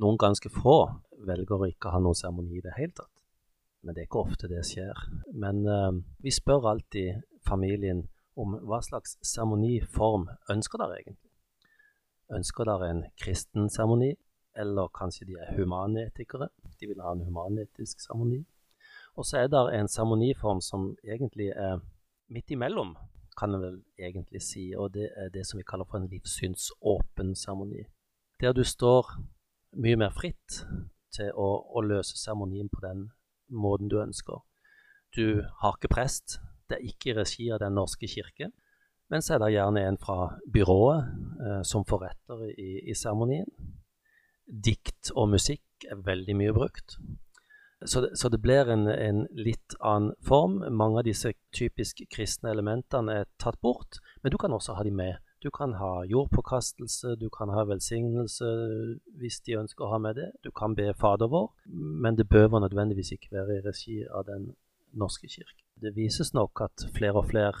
noen 0.00 0.20
ganske 0.20 0.50
få 0.52 0.78
velger 1.26 1.58
å 1.58 1.68
ikke 1.68 1.90
ha 1.90 2.00
noen 2.02 2.18
seremoni 2.18 2.60
i 2.60 2.64
det 2.64 2.76
hele 2.78 2.94
tatt 2.94 3.13
men 3.84 3.94
det 3.94 4.02
er 4.02 4.08
ikke 4.08 4.24
ofte 4.24 4.48
det 4.48 4.64
skjer. 4.66 5.00
Men 5.36 5.62
uh, 5.68 5.92
vi 6.24 6.32
spør 6.32 6.70
alltid 6.72 7.20
familien 7.44 8.06
om 8.40 8.56
hva 8.66 8.80
slags 8.82 9.18
seremoniform 9.22 10.26
ønsker 10.50 10.80
dere 10.80 11.00
egentlig. 11.02 11.30
Ønsker 12.34 12.66
dere 12.66 12.90
en 12.90 13.02
kristen 13.20 13.68
seremoni, 13.70 14.14
eller 14.56 14.90
kanskje 14.94 15.28
de 15.28 15.36
er 15.38 15.52
humanetikere? 15.58 16.48
De 16.80 16.88
vil 16.88 17.02
ha 17.04 17.12
en 17.12 17.24
humanetisk 17.26 18.00
seremoni. 18.00 18.40
Og 19.14 19.26
så 19.28 19.44
er 19.44 19.50
det 19.52 19.62
en 19.76 19.88
seremoniform 19.88 20.62
som 20.64 20.94
egentlig 21.04 21.52
er 21.52 21.82
midt 22.32 22.50
imellom, 22.50 22.96
kan 23.38 23.54
en 23.54 23.62
vel 23.62 23.76
egentlig 23.98 24.42
si, 24.42 24.72
og 24.78 24.94
det 24.94 25.10
er 25.16 25.28
det 25.34 25.44
som 25.46 25.58
vi 25.58 25.66
kaller 25.66 25.86
for 25.90 25.98
en 25.98 26.08
livssynsåpen 26.10 27.34
seremoni. 27.36 27.84
Der 28.40 28.52
du 28.52 28.64
står 28.64 29.10
mye 29.76 29.98
mer 29.98 30.14
fritt 30.14 30.62
til 31.14 31.30
å, 31.34 31.48
å 31.74 31.82
løse 31.82 32.16
seremonien 32.18 32.70
på 32.70 32.82
den 32.82 33.08
måten 33.48 33.90
du 33.92 34.00
ønsker. 34.02 34.42
Du 35.16 35.44
har 35.60 35.76
ikke 35.76 35.92
prest, 35.94 36.38
det 36.68 36.78
er 36.78 36.88
ikke 36.88 37.12
i 37.12 37.16
regi 37.18 37.50
av 37.52 37.60
Den 37.62 37.76
norske 37.78 38.08
kirke. 38.08 38.50
Men 39.12 39.22
så 39.22 39.34
er 39.34 39.42
det 39.42 39.52
gjerne 39.54 39.82
en 39.84 39.98
fra 40.00 40.18
byrået 40.52 41.10
eh, 41.44 41.60
som 41.62 41.84
forretter 41.84 42.46
i 42.56 42.94
seremonien. 42.96 43.50
Dikt 44.44 45.12
og 45.14 45.28
musikk 45.36 45.86
er 45.90 46.00
veldig 46.04 46.36
mye 46.40 46.54
brukt. 46.56 46.96
Så 47.84 48.00
det, 48.00 48.14
så 48.18 48.30
det 48.32 48.40
blir 48.40 48.70
en, 48.72 48.86
en, 48.88 49.26
litt 49.36 49.76
annen 49.80 50.14
form. 50.24 50.62
Mange 50.72 51.02
av 51.02 51.08
disse 51.08 51.34
typisk 51.52 52.00
kristne 52.12 52.52
elementene 52.54 53.20
er 53.20 53.30
tatt 53.40 53.60
bort, 53.60 54.00
men 54.22 54.32
du 54.32 54.38
kan 54.40 54.52
også 54.56 54.78
ha 54.78 54.84
de 54.86 54.92
med 54.94 55.20
du 55.44 55.50
kan 55.50 55.74
ha 55.76 56.04
jordpåkastelse, 56.08 57.16
du 57.20 57.28
kan 57.28 57.50
ha 57.52 57.66
velsignelse 57.68 58.48
hvis 59.20 59.40
de 59.44 59.58
ønsker 59.60 59.84
å 59.84 59.90
ha 59.92 59.98
med 60.00 60.16
det. 60.16 60.30
Du 60.44 60.50
kan 60.56 60.72
be 60.78 60.88
Fader 60.96 61.28
vår, 61.28 61.50
men 62.04 62.16
det 62.16 62.30
bør 62.32 62.60
nødvendigvis 62.64 63.12
ikke 63.16 63.34
være 63.36 63.58
i 63.58 63.64
regi 63.66 63.98
av 64.08 64.24
Den 64.30 64.54
norske 64.96 65.28
kirke. 65.28 65.60
Det 65.82 65.92
vises 65.96 66.32
nok 66.34 66.64
at 66.64 66.86
flere 66.96 67.20
og 67.20 67.28
flere 67.28 67.58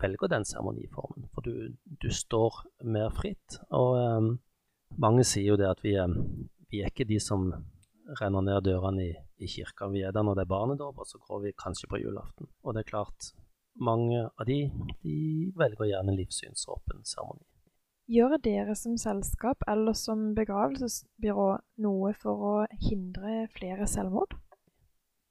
velger 0.00 0.30
den 0.32 0.46
seremoniformen, 0.48 1.28
for 1.34 1.44
du, 1.44 1.76
du, 2.02 2.08
står 2.10 2.62
mer 2.82 3.10
fritt. 3.14 3.60
Og 3.70 3.98
um, 4.00 4.30
mange 4.98 5.26
sier 5.28 5.52
jo 5.52 5.58
det 5.60 5.68
at 5.68 5.82
vi, 5.84 5.94
um, 6.00 6.16
vi, 6.70 6.80
er 6.80 6.90
ikke 6.90 7.08
de 7.08 7.20
som 7.20 7.50
renner 8.20 8.46
ned 8.46 8.64
dørene 8.66 9.04
i, 9.04 9.12
i 9.38 9.50
kirka. 9.50 9.90
Vi 9.92 10.02
er 10.02 10.14
der 10.16 10.24
når 10.26 10.40
det 10.40 10.46
er 10.46 10.54
barnedåp, 10.54 10.98
og 10.98 11.06
så 11.06 11.20
går 11.20 11.44
vi 11.44 11.58
kanskje 11.58 11.90
på 11.90 12.00
julaften. 12.00 12.48
Og 12.64 12.74
det 12.74 12.84
er 12.84 12.90
klart, 12.90 13.32
mange 13.80 14.26
av 14.28 14.46
de, 14.46 14.60
de 15.02 15.16
velger 15.56 15.90
gjerne 15.92 16.16
livssynsåpen 16.18 17.04
seremoni. 17.08 17.44
Gjør 18.10 18.40
dere 18.42 18.74
som 18.74 18.96
selskap 18.98 19.62
eller 19.70 19.94
som 19.94 20.32
begravelsesbyrå 20.34 21.50
noe 21.84 22.12
for 22.18 22.46
å 22.48 22.54
hindre 22.88 23.44
flere 23.54 23.86
selvmord? 23.86 24.34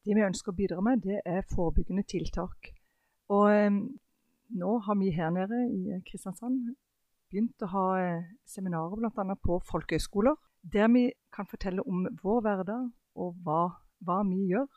Det 0.07 0.15
vi 0.15 0.23
ønsker 0.23 0.53
å 0.53 0.55
bidra 0.55 0.83
med, 0.85 1.03
det 1.03 1.19
er 1.27 1.47
forebyggende 1.51 2.05
tiltak. 2.07 2.71
Og 3.35 3.49
eh, 3.51 3.81
nå 4.61 4.77
har 4.85 4.97
vi 5.01 5.11
her 5.13 5.33
nede 5.35 5.59
i 5.75 5.99
Kristiansand 6.07 6.71
begynt 7.29 7.67
å 7.67 7.71
ha 7.73 7.85
eh, 7.99 8.31
seminarer 8.47 8.95
bl.a. 8.95 9.35
på 9.43 9.59
folkehøyskoler, 9.69 10.39
der 10.63 10.87
vi 10.95 11.09
kan 11.35 11.51
fortelle 11.51 11.83
om 11.83 12.07
vår 12.23 12.41
hverdag 12.47 12.87
og 13.19 13.43
hva, 13.43 13.61
hva 14.07 14.21
vi 14.31 14.47
gjør 14.53 14.71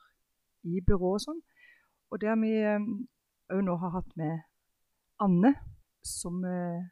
i 0.66 0.82
byrået 0.82 1.22
og 1.22 1.24
sånn. 1.28 1.40
Og 2.12 2.20
der 2.20 2.34
vi 2.42 2.52
eh, 2.60 2.90
òg 3.52 3.62
nå 3.66 3.76
har 3.82 3.94
hatt 3.96 4.16
med 4.16 4.42
Anne, 5.22 5.54
som 6.02 6.42
eh, 6.44 6.82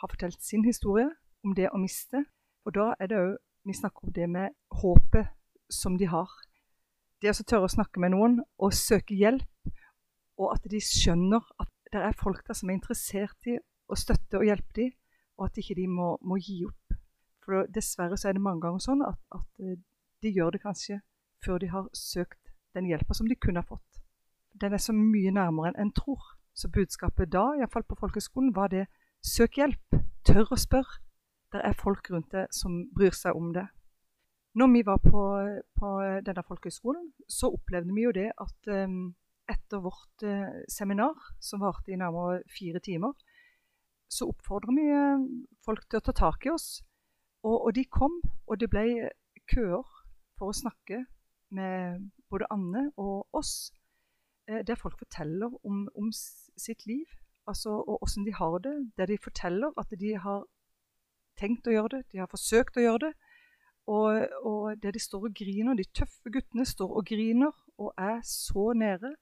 har 0.00 0.12
fortalt 0.12 0.42
sin 0.44 0.64
historie 0.66 1.08
om 1.44 1.54
det 1.56 1.70
å 1.70 1.80
miste. 1.80 2.24
Og 2.66 2.74
da 2.76 2.92
er 3.00 3.12
det 3.12 3.22
òg 3.22 3.38
Vi 3.68 3.74
snakker 3.76 4.06
om 4.08 4.12
det 4.16 4.24
med 4.24 4.54
håpet 4.72 5.26
som 5.68 5.98
de 6.00 6.06
har. 6.08 6.30
Det 7.20 7.28
å 7.28 7.44
tørre 7.44 7.68
å 7.68 7.72
snakke 7.74 8.00
med 8.00 8.14
noen 8.14 8.38
og 8.56 8.72
søke 8.72 9.12
hjelp 9.12 9.60
og 10.40 10.54
at 10.54 10.64
de 10.72 10.80
skjønner 10.80 11.44
at 11.60 11.68
det 11.92 12.00
er 12.00 12.16
folk 12.16 12.40
der 12.46 12.56
som 12.56 12.70
er 12.70 12.78
interessert 12.78 13.50
i 13.50 13.58
å 13.60 13.98
støtte 13.98 14.40
og 14.40 14.46
hjelpe 14.46 14.72
dem, 14.78 14.94
og 15.36 15.48
at 15.48 15.60
ikke 15.60 15.76
de 15.76 15.86
må, 15.90 16.14
må 16.24 16.38
gi 16.40 16.62
opp. 16.68 16.96
For 17.44 17.68
dessverre 17.72 18.18
så 18.20 18.30
er 18.30 18.36
det 18.38 18.44
mange 18.44 18.64
ganger 18.64 18.84
sånn 18.84 19.04
at, 19.04 19.20
at 19.34 19.64
eh, 19.64 19.78
de 20.22 20.32
gjør 20.32 20.54
det 20.54 20.62
kanskje 20.64 21.00
før 21.44 21.60
de 21.60 21.70
har 21.72 21.88
søkt 21.96 22.52
den 22.76 22.88
hjelpa 22.88 23.16
som 23.16 23.28
de 23.28 23.36
kunne 23.40 23.62
ha 23.62 23.68
fått. 23.68 23.89
Den 24.60 24.72
er 24.72 24.82
så 24.82 24.92
mye 24.96 25.32
nærmere 25.34 25.70
enn 25.70 25.80
en 25.86 25.92
tror. 25.96 26.22
Så 26.54 26.68
budskapet 26.68 27.30
da, 27.32 27.44
iallfall 27.56 27.86
på 27.88 27.98
folkehøgskolen, 28.00 28.54
var 28.56 28.72
det 28.72 28.86
søk 29.22 29.60
hjelp. 29.60 30.00
Tør 30.26 30.52
å 30.52 30.58
spørre. 30.58 31.00
Det 31.50 31.62
er 31.66 31.78
folk 31.78 32.10
rundt 32.12 32.30
deg 32.34 32.50
som 32.54 32.84
bryr 32.94 33.14
seg 33.16 33.38
om 33.38 33.52
det. 33.54 33.66
Når 34.54 34.68
vi 34.74 34.82
var 34.86 34.98
på, 35.02 35.22
på 35.78 35.88
denne 36.26 36.42
folkehøgskolen, 36.46 37.08
så 37.30 37.50
opplevde 37.54 37.94
vi 37.94 38.04
jo 38.04 38.12
det 38.14 38.28
at 38.34 38.70
um, 38.70 39.14
etter 39.50 39.82
vårt 39.82 40.24
uh, 40.26 40.62
seminar, 40.70 41.14
som 41.42 41.62
varte 41.62 41.92
i 41.92 41.98
nærmere 41.98 42.42
fire 42.50 42.82
timer, 42.82 43.14
så 44.10 44.26
oppfordrer 44.30 44.74
vi 44.74 44.86
uh, 44.90 45.26
folk 45.66 45.86
til 45.86 46.00
å 46.00 46.06
ta 46.06 46.16
tak 46.22 46.46
i 46.46 46.52
oss. 46.54 46.68
Og, 47.46 47.56
og 47.56 47.74
de 47.78 47.86
kom, 47.86 48.18
og 48.46 48.60
det 48.60 48.70
ble 48.70 48.84
køer 49.50 49.86
for 50.38 50.50
å 50.50 50.56
snakke 50.56 51.04
med 51.54 52.10
både 52.30 52.50
Anne 52.50 52.88
og 52.98 53.30
oss, 53.36 53.70
der 54.66 54.78
folk 54.78 54.98
forteller 54.98 55.52
om, 55.66 55.84
om 55.94 56.08
sitt 56.12 56.86
liv 56.86 57.06
altså, 57.50 57.70
og 57.70 57.98
hvordan 57.98 58.26
de 58.26 58.34
har 58.34 58.58
det. 58.58 58.76
Der 58.98 59.06
de 59.06 59.18
forteller 59.22 59.70
at 59.80 60.00
de 60.00 60.16
har 60.18 60.44
tenkt 61.40 61.66
å 61.66 61.74
gjøre 61.74 61.92
det, 61.96 62.02
de 62.12 62.20
har 62.22 62.30
forsøkt 62.30 62.78
å 62.78 62.84
gjøre 62.84 63.02
det. 63.06 63.12
Og, 63.90 64.28
og 64.46 64.82
der 64.82 64.94
de 64.94 65.02
står 65.02 65.26
og 65.30 65.34
griner. 65.34 65.78
De 65.78 65.88
tøffe 65.96 66.30
guttene 66.30 66.66
står 66.68 66.92
og 67.00 67.06
griner 67.08 67.54
og 67.80 67.92
er 67.98 68.20
så 68.26 68.72
nede. 68.76 69.14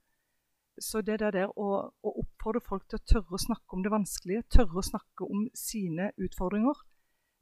Så 0.79 1.01
det 1.03 1.19
der 1.21 1.49
å, 1.49 1.69
å 1.91 2.11
oppfordre 2.23 2.63
folk 2.63 2.85
til 2.89 3.01
å 3.01 3.07
tørre 3.13 3.35
å 3.35 3.43
snakke 3.43 3.75
om 3.75 3.83
det 3.83 3.95
vanskelige, 3.95 4.45
tørre 4.55 4.79
å 4.79 4.87
snakke 4.87 5.27
om 5.27 5.49
sine 5.57 6.13
utfordringer, 6.23 6.85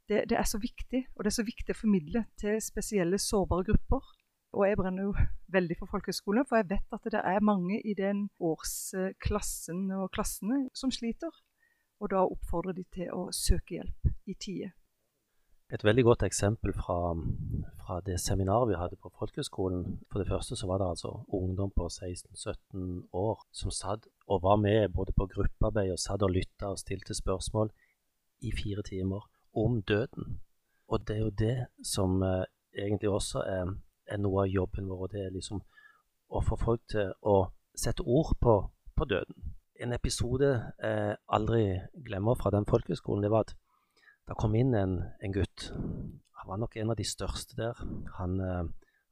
det, 0.09 0.23
det, 0.31 0.37
er 0.39 0.47
så 0.47 0.57
viktig. 0.61 1.03
Og 1.15 1.25
det 1.25 1.33
er 1.33 1.37
så 1.37 1.45
viktig 1.45 1.75
å 1.75 1.81
formidle 1.81 2.23
til 2.39 2.57
spesielle 2.63 3.19
sårbare 3.21 3.67
grupper. 3.67 4.07
Og 4.55 4.63
jeg 4.67 4.77
brenner 4.79 5.09
jo 5.09 5.13
veldig 5.51 5.75
for 5.79 5.91
folkehøyskole, 5.91 6.45
for 6.47 6.61
jeg 6.61 6.69
vet 6.69 6.95
at 6.95 7.11
det 7.11 7.21
er 7.21 7.43
mange 7.43 7.81
i 7.81 7.93
den 7.97 8.27
årsklassen 8.39 9.91
og 9.97 10.11
klassene 10.15 10.67
som 10.73 10.91
sliter. 10.91 11.33
Og 11.99 12.11
da 12.13 12.23
oppfordrer 12.23 12.77
de 12.77 12.85
til 12.93 13.09
å 13.13 13.27
søke 13.33 13.79
hjelp 13.79 14.11
i 14.29 14.35
tide. 14.37 14.71
Et 15.73 15.83
veldig 15.83 16.03
godt 16.07 16.23
eksempel 16.23 16.71
fra, 16.71 17.11
fra, 17.81 17.97
det 18.05 18.15
seminaret 18.23 18.69
vi 18.69 18.77
hadde 18.79 18.95
på 18.95 19.11
folkehøyskolen. 19.19 19.97
For 20.07 20.23
det 20.23 20.29
første 20.29 20.55
så 20.55 20.67
var 20.69 20.79
det 20.79 20.87
altså 20.93 21.11
ungdom 21.35 21.73
på 21.75 21.89
16-17 21.89 23.09
år 23.11 23.41
som 23.51 23.73
satt 23.75 24.07
og 24.27 24.45
var 24.45 24.61
med 24.63 24.93
både 24.95 25.11
på 25.17 25.27
gruppearbeid 25.33 25.91
og 25.91 25.99
satt 25.99 26.23
og 26.23 26.31
lytta 26.31 26.71
og 26.71 26.79
stilte 26.79 27.17
spørsmål 27.17 27.73
i 28.47 28.53
fire 28.55 28.85
timer 28.87 29.27
om 29.59 29.81
døden. 29.81 30.39
Og 30.87 31.03
det 31.07 31.17
er 31.17 31.25
jo 31.25 31.35
det 31.35 31.57
som 31.83 32.21
eh, 32.23 32.45
egentlig 32.77 33.09
også 33.09 33.43
er 33.43 33.75
er 34.07 34.21
noe 34.21 34.45
av 34.45 34.51
jobben 34.51 34.89
vår. 34.89 35.03
og 35.03 35.11
Det 35.13 35.25
er 35.25 35.35
liksom 35.35 35.61
å 36.29 36.41
få 36.43 36.57
folk 36.59 36.83
til 36.91 37.13
å 37.21 37.37
sette 37.77 38.03
ord 38.03 38.33
på, 38.41 38.57
på 38.95 39.05
døden. 39.05 39.53
En 39.79 39.93
episode 39.93 40.49
jeg 40.81 41.17
aldri 41.29 41.63
glemmer 42.07 42.35
fra 42.39 42.51
den 42.51 42.65
folkehøgskolen, 42.65 43.23
det 43.23 43.31
var 43.31 43.45
at 43.45 43.53
det 44.27 44.35
kom 44.35 44.55
inn 44.59 44.73
en, 44.75 44.97
en, 45.23 45.31
gutt. 45.33 45.69
Han 46.41 46.49
var 46.49 46.59
nok 46.59 46.75
en 46.75 46.91
av 46.91 46.97
de 46.99 47.05
største 47.07 47.55
der. 47.55 47.77
Han 48.17 48.41
eh, 48.43 48.65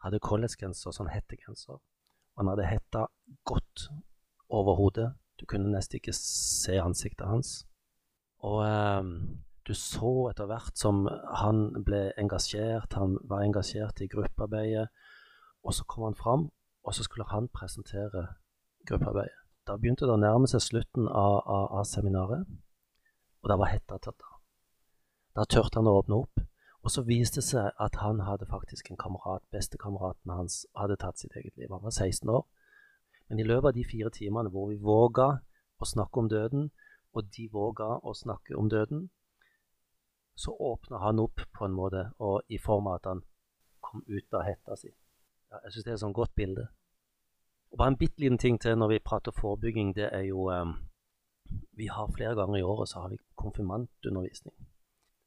hadde 0.04 0.20
collegegenser, 0.20 0.92
sånn 0.92 1.12
hettegenser. 1.14 1.80
Han 2.36 2.52
hadde 2.52 2.68
hetta 2.68 3.06
godt 3.48 3.88
over 4.52 4.76
hodet. 4.76 5.14
Du 5.40 5.46
kunne 5.48 5.72
nesten 5.72 6.02
ikke 6.02 6.16
se 6.18 6.76
ansiktet 6.82 7.30
hans. 7.30 7.54
Og 8.44 8.60
eh, 8.66 9.14
du 9.68 9.74
så 9.74 10.12
etter 10.30 10.50
hvert 10.50 10.78
som 10.78 11.06
han 11.42 11.68
ble 11.86 12.12
engasjert, 12.22 12.94
han 12.94 13.18
var 13.26 13.46
engasjert 13.46 14.02
i 14.02 14.10
gruppearbeidet, 14.12 14.88
og 15.66 15.74
så 15.74 15.86
kom 15.90 16.06
han 16.10 16.18
fram, 16.18 16.50
og 16.86 16.94
så 16.94 17.06
skulle 17.06 17.26
han 17.32 17.50
presentere 17.50 18.28
gruppearbeidet. 18.86 19.42
Da 19.66 19.78
begynte 19.82 20.06
det 20.06 20.14
å 20.14 20.22
nærme 20.22 20.46
seg 20.48 20.62
slutten 20.62 21.08
av, 21.10 21.40
av, 21.50 21.72
av 21.80 21.88
seminaret, 21.90 22.46
og 23.42 23.50
da 23.50 23.58
var 23.58 23.74
hetta 23.74 23.98
tatt 23.98 24.22
av. 24.22 24.36
Da 25.36 25.48
turte 25.50 25.82
han 25.82 25.90
å 25.90 25.98
åpne 26.04 26.20
opp, 26.22 26.44
og 26.86 26.94
så 26.94 27.02
viste 27.02 27.42
det 27.42 27.48
seg 27.48 27.82
at 27.82 27.98
han 27.98 28.22
hadde 28.28 28.46
faktisk 28.46 28.92
en 28.92 29.02
kamerat, 29.02 29.42
bestekameraten 29.50 30.36
hans 30.36 30.62
hadde 30.78 31.00
tatt 31.02 31.18
sitt 31.18 31.34
eget 31.34 31.58
liv. 31.58 31.72
Han 31.74 31.82
var 31.82 31.96
16 31.96 32.30
år. 32.30 32.46
Men 33.28 33.42
i 33.42 33.48
løpet 33.48 33.72
av 33.72 33.74
de 33.74 33.86
fire 33.90 34.12
timene 34.14 34.52
hvor 34.54 34.70
vi 34.70 34.78
våga 34.78 35.32
å 35.82 35.88
snakke 35.90 36.22
om 36.22 36.30
døden, 36.30 36.70
og 37.18 37.32
de 37.34 37.48
våga 37.50 37.88
å 38.06 38.14
snakke 38.14 38.54
om 38.60 38.70
døden, 38.70 39.08
så 40.36 40.52
åpner 40.52 40.98
han 40.98 41.20
opp 41.20 41.42
på 41.52 41.66
en 41.66 41.76
måte, 41.76 42.10
og 42.20 42.42
i 42.48 42.58
form 42.58 42.88
av 42.88 43.00
at 43.00 43.10
han 43.12 43.22
kom 43.82 44.04
ut 44.08 44.34
av 44.34 44.44
hetta 44.44 44.76
si. 44.80 44.92
Ja, 45.52 45.62
jeg 45.64 45.74
syns 45.74 45.86
det 45.86 45.94
er 45.94 46.00
et 46.00 46.04
sånn 46.04 46.18
godt 46.18 46.36
bilde. 46.36 46.68
Og 47.72 47.80
Bare 47.80 47.94
en 47.94 48.00
bitte 48.00 48.22
liten 48.24 48.40
ting 48.42 48.58
til 48.62 48.78
når 48.80 48.94
vi 48.94 49.04
prater 49.10 49.36
forebygging. 49.36 49.94
Det 49.96 50.10
er 50.12 50.26
jo 50.30 50.50
um, 50.52 50.76
Vi 51.78 51.88
har 51.88 52.12
flere 52.12 52.36
ganger 52.36 52.58
i 52.60 52.64
året 52.64 52.90
så 52.90 53.04
har 53.04 53.10
vi 53.10 53.20
konfirmantundervisning. 53.36 54.56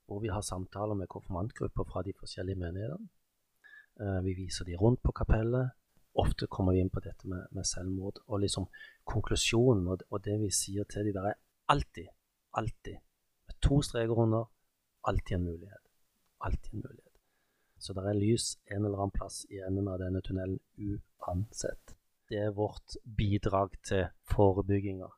Hvor 0.06 0.20
vi 0.20 0.28
har 0.32 0.40
samtaler 0.40 0.94
med 0.94 1.08
konfirmantgrupper 1.08 1.84
fra 1.84 2.02
de 2.02 2.12
forskjellige 2.18 2.58
menighetene. 2.58 3.08
Uh, 4.00 4.20
vi 4.24 4.34
viser 4.34 4.64
de 4.64 4.76
rundt 4.76 5.02
på 5.02 5.12
kapellet. 5.12 5.70
Ofte 6.14 6.46
kommer 6.46 6.72
vi 6.72 6.80
inn 6.80 6.90
på 6.90 7.00
dette 7.00 7.28
med, 7.28 7.46
med 7.50 7.64
selvmord. 7.64 8.20
Og 8.26 8.40
liksom 8.40 8.68
konklusjonen 9.04 9.88
og, 9.88 10.04
og, 10.10 10.24
det 10.24 10.40
vi 10.40 10.50
sier 10.50 10.84
til 10.84 11.06
de 11.06 11.12
der, 11.12 11.32
er 11.32 11.40
alltid, 11.68 12.08
alltid 12.52 12.96
med 13.46 13.60
to 13.62 13.82
streker 13.82 14.18
under 14.18 14.48
alltid 15.08 15.36
en 15.36 15.44
mulighet. 15.44 15.84
Alltid 16.38 16.74
en 16.74 16.84
mulighet. 16.86 17.14
Så 17.78 17.94
det 17.94 18.04
er 18.04 18.18
lys 18.18 18.46
en 18.66 18.84
eller 18.84 18.98
annen 18.98 19.14
plass 19.14 19.44
i 19.50 19.60
enden 19.66 19.88
av 19.88 20.00
denne 20.02 20.22
tunnelen 20.26 20.58
uansett. 20.78 21.94
Det 22.28 22.40
er 22.42 22.56
vårt 22.56 22.98
bidrag 23.18 23.76
til 23.88 24.08
forebygginga. 24.32 25.08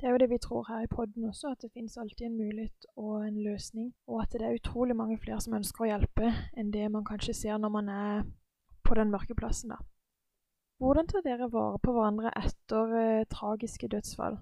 Det 0.00 0.08
er 0.08 0.14
jo 0.14 0.20
det 0.22 0.30
vi 0.30 0.38
tror 0.40 0.64
her 0.68 0.84
i 0.84 0.88
podden 0.88 1.26
også, 1.28 1.50
at 1.52 1.62
det 1.62 1.72
finnes 1.74 1.96
alltid 2.00 2.26
en 2.26 2.36
mulighet 2.36 2.86
og 2.96 3.26
en 3.26 3.42
løsning. 3.44 3.90
Og 4.06 4.22
at 4.22 4.32
det 4.32 4.46
er 4.46 4.56
utrolig 4.56 4.96
mange 4.96 5.18
flere 5.20 5.40
som 5.44 5.56
ønsker 5.58 5.84
å 5.84 5.90
hjelpe 5.90 6.30
enn 6.56 6.70
det 6.72 6.86
man 6.92 7.04
kanskje 7.04 7.34
ser 7.36 7.58
når 7.60 7.74
man 7.74 7.90
er 7.92 8.22
på 8.86 8.96
den 8.96 9.10
mørke 9.12 9.36
plassen. 9.36 9.74
da. 9.74 9.80
Hvordan 10.80 11.10
tar 11.10 11.26
dere 11.26 11.50
vare 11.52 11.78
på 11.84 11.92
hverandre 11.92 12.32
etter 12.40 12.94
eh, 13.00 13.26
tragiske 13.28 13.90
dødsfall? 13.92 14.38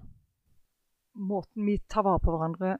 Måten 1.19 1.65
vi 1.67 1.75
tar 1.91 2.07
vare 2.07 2.23
på 2.23 2.31
hverandre 2.31 2.77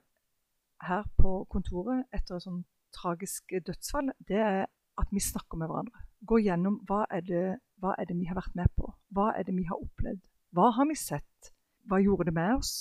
her 0.88 1.08
på 1.20 1.44
kontoret 1.52 2.06
etter 2.16 2.38
et 2.38 2.46
sånn 2.46 2.64
tragisk 2.96 3.54
dødsfall, 3.66 4.12
det 4.28 4.40
er 4.42 4.62
at 5.00 5.12
vi 5.14 5.22
snakker 5.24 5.60
med 5.60 5.70
hverandre. 5.70 6.06
Går 6.28 6.44
gjennom 6.44 6.80
hva 6.90 7.06
er, 7.14 7.24
det, 7.24 7.44
hva 7.80 7.94
er 8.00 8.10
det 8.10 8.18
vi 8.20 8.28
har 8.28 8.40
vært 8.40 8.56
med 8.60 8.72
på? 8.76 8.90
Hva 9.16 9.30
er 9.38 9.48
det 9.48 9.56
vi 9.56 9.68
har 9.70 9.80
opplevd? 9.80 10.22
Hva 10.56 10.72
har 10.76 10.90
vi 10.90 10.98
sett? 11.00 11.52
Hva 11.88 12.02
gjorde 12.04 12.30
det 12.30 12.36
med 12.36 12.58
oss? 12.58 12.74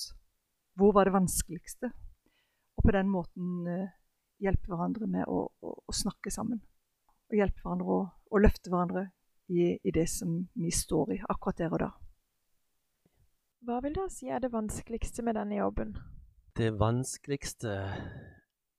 Hvor 0.78 0.94
var 0.96 1.06
det 1.06 1.14
vanskeligste? 1.14 1.92
Og 2.78 2.86
på 2.86 2.94
den 2.94 3.10
måten 3.10 3.68
uh, 3.68 3.94
hjelpe 4.42 4.70
hverandre 4.70 5.08
med 5.10 5.26
å, 5.28 5.46
å, 5.50 5.74
å, 5.86 5.94
snakke 5.94 6.32
sammen. 6.34 6.60
Og 7.30 7.38
hjelpe 7.38 7.62
hverandre 7.64 7.94
å, 7.94 8.02
å 8.08 8.42
løfte 8.42 8.72
hverandre 8.72 9.08
i, 9.50 9.74
i, 9.76 9.94
det 9.94 10.06
som 10.10 10.40
vi 10.58 10.70
står 10.74 11.16
i 11.16 11.22
akkurat 11.28 11.58
der 11.58 11.74
og 11.74 11.82
da. 11.82 11.90
Hva 13.66 13.80
vil 13.84 13.96
dere 13.96 14.12
si 14.14 14.30
er 14.30 14.42
det 14.42 14.52
vanskeligste 14.54 15.24
med 15.26 15.36
denne 15.38 15.58
jobben? 15.58 15.96
Det 16.58 16.72
vanskeligste 16.74 17.68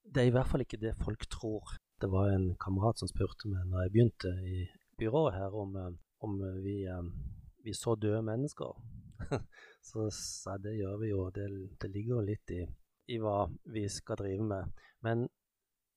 Det 0.04 0.22
er 0.22 0.28
i 0.28 0.32
hvert 0.36 0.48
fall 0.52 0.66
ikke 0.66 0.82
det 0.82 0.98
folk 1.00 1.22
tror. 1.32 1.78
Det 2.02 2.10
var 2.12 2.34
en 2.34 2.50
kamerat 2.60 3.00
som 3.00 3.08
spurte 3.08 3.48
meg 3.48 3.70
når 3.70 3.86
jeg 3.86 3.92
begynte 3.94 4.32
i 4.44 4.66
byrået 5.00 5.38
her, 5.38 5.56
om, 5.56 5.78
eh, 5.80 5.94
om 6.20 6.34
vi, 6.64 6.74
eh, 6.92 7.08
vi, 7.64 7.74
så 7.74 7.94
døde 7.96 8.20
mennesker. 8.22 8.74
så 9.90 10.10
sa 10.12 10.58
det 10.58 10.76
gjør 10.76 10.98
vi 11.00 11.12
jo. 11.14 11.30
Det, 11.30 11.46
det 11.80 11.92
ligger 11.94 12.18
jo 12.18 12.26
litt 12.32 12.52
i, 12.52 12.66
i, 13.14 13.22
hva 13.24 13.48
vi 13.64 13.86
skal 13.88 14.20
drive 14.20 14.50
med. 14.52 14.84
Men 15.00 15.30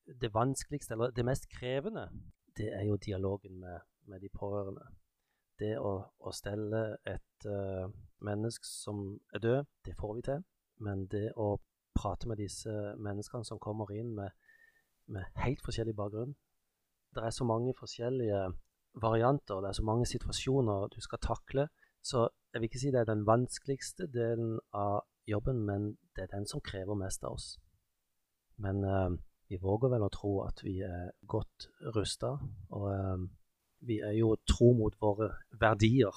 det 0.06 0.30
vanskeligste, 0.34 0.94
eller 0.94 1.10
det 1.10 1.26
mest 1.26 1.50
krevende, 1.50 2.06
det 2.56 2.70
er 2.76 2.86
jo 2.86 3.00
dialogen 3.08 3.58
med, 3.58 3.82
med 4.06 4.22
de 4.22 4.30
pårørende. 4.30 4.86
Det 5.58 5.74
å, 5.82 5.98
å 5.98 6.30
stelle 6.30 6.86
et 7.02 7.50
uh, 7.50 7.90
menneske 8.22 8.66
som 8.66 9.04
er 9.34 9.42
død, 9.42 9.70
det 9.86 9.98
får 9.98 10.14
vi 10.14 10.26
til. 10.30 10.48
Men 10.82 11.06
det 11.10 11.26
å 11.36 11.56
prate 12.02 12.28
med 12.28 12.40
disse 12.42 12.72
menneskene 12.98 13.46
som 13.46 13.60
kommer 13.62 13.92
inn 13.94 14.12
med, 14.18 14.34
med 15.06 15.42
helt 15.44 15.62
forskjellig 15.64 15.94
bakgrunn. 15.96 16.34
Det 17.14 17.22
er 17.22 17.34
så 17.34 17.46
mange 17.46 17.74
forskjellige 17.78 18.42
varianter, 19.02 19.60
det 19.60 19.70
er 19.70 19.78
så 19.78 19.84
mange 19.84 20.06
situasjoner 20.06 20.88
du 20.92 21.00
skal 21.00 21.20
takle. 21.22 21.68
Så 22.02 22.28
jeg 22.52 22.60
vil 22.60 22.68
ikke 22.68 22.80
si 22.82 22.90
det 22.92 23.00
er 23.00 23.08
den 23.08 23.26
vanskeligste 23.26 24.08
delen 24.12 24.58
av 24.74 25.04
jobben, 25.28 25.62
men 25.64 25.92
det 26.16 26.26
er 26.26 26.32
den 26.34 26.46
som 26.46 26.60
krever 26.60 26.98
mest 26.98 27.24
av 27.24 27.36
oss. 27.38 27.54
Men 28.60 28.84
uh, 28.84 29.14
vi 29.48 29.60
våger 29.62 29.92
vel 29.94 30.04
å 30.04 30.12
tro 30.12 30.32
at 30.46 30.60
vi 30.64 30.80
er 30.84 31.12
godt 31.28 31.68
rusta. 31.96 32.34
Og 32.74 32.88
uh, 32.90 33.24
vi 33.86 34.00
er 34.04 34.16
jo 34.18 34.34
tro 34.48 34.72
mot 34.78 34.96
våre 35.00 35.30
verdier. 35.60 36.16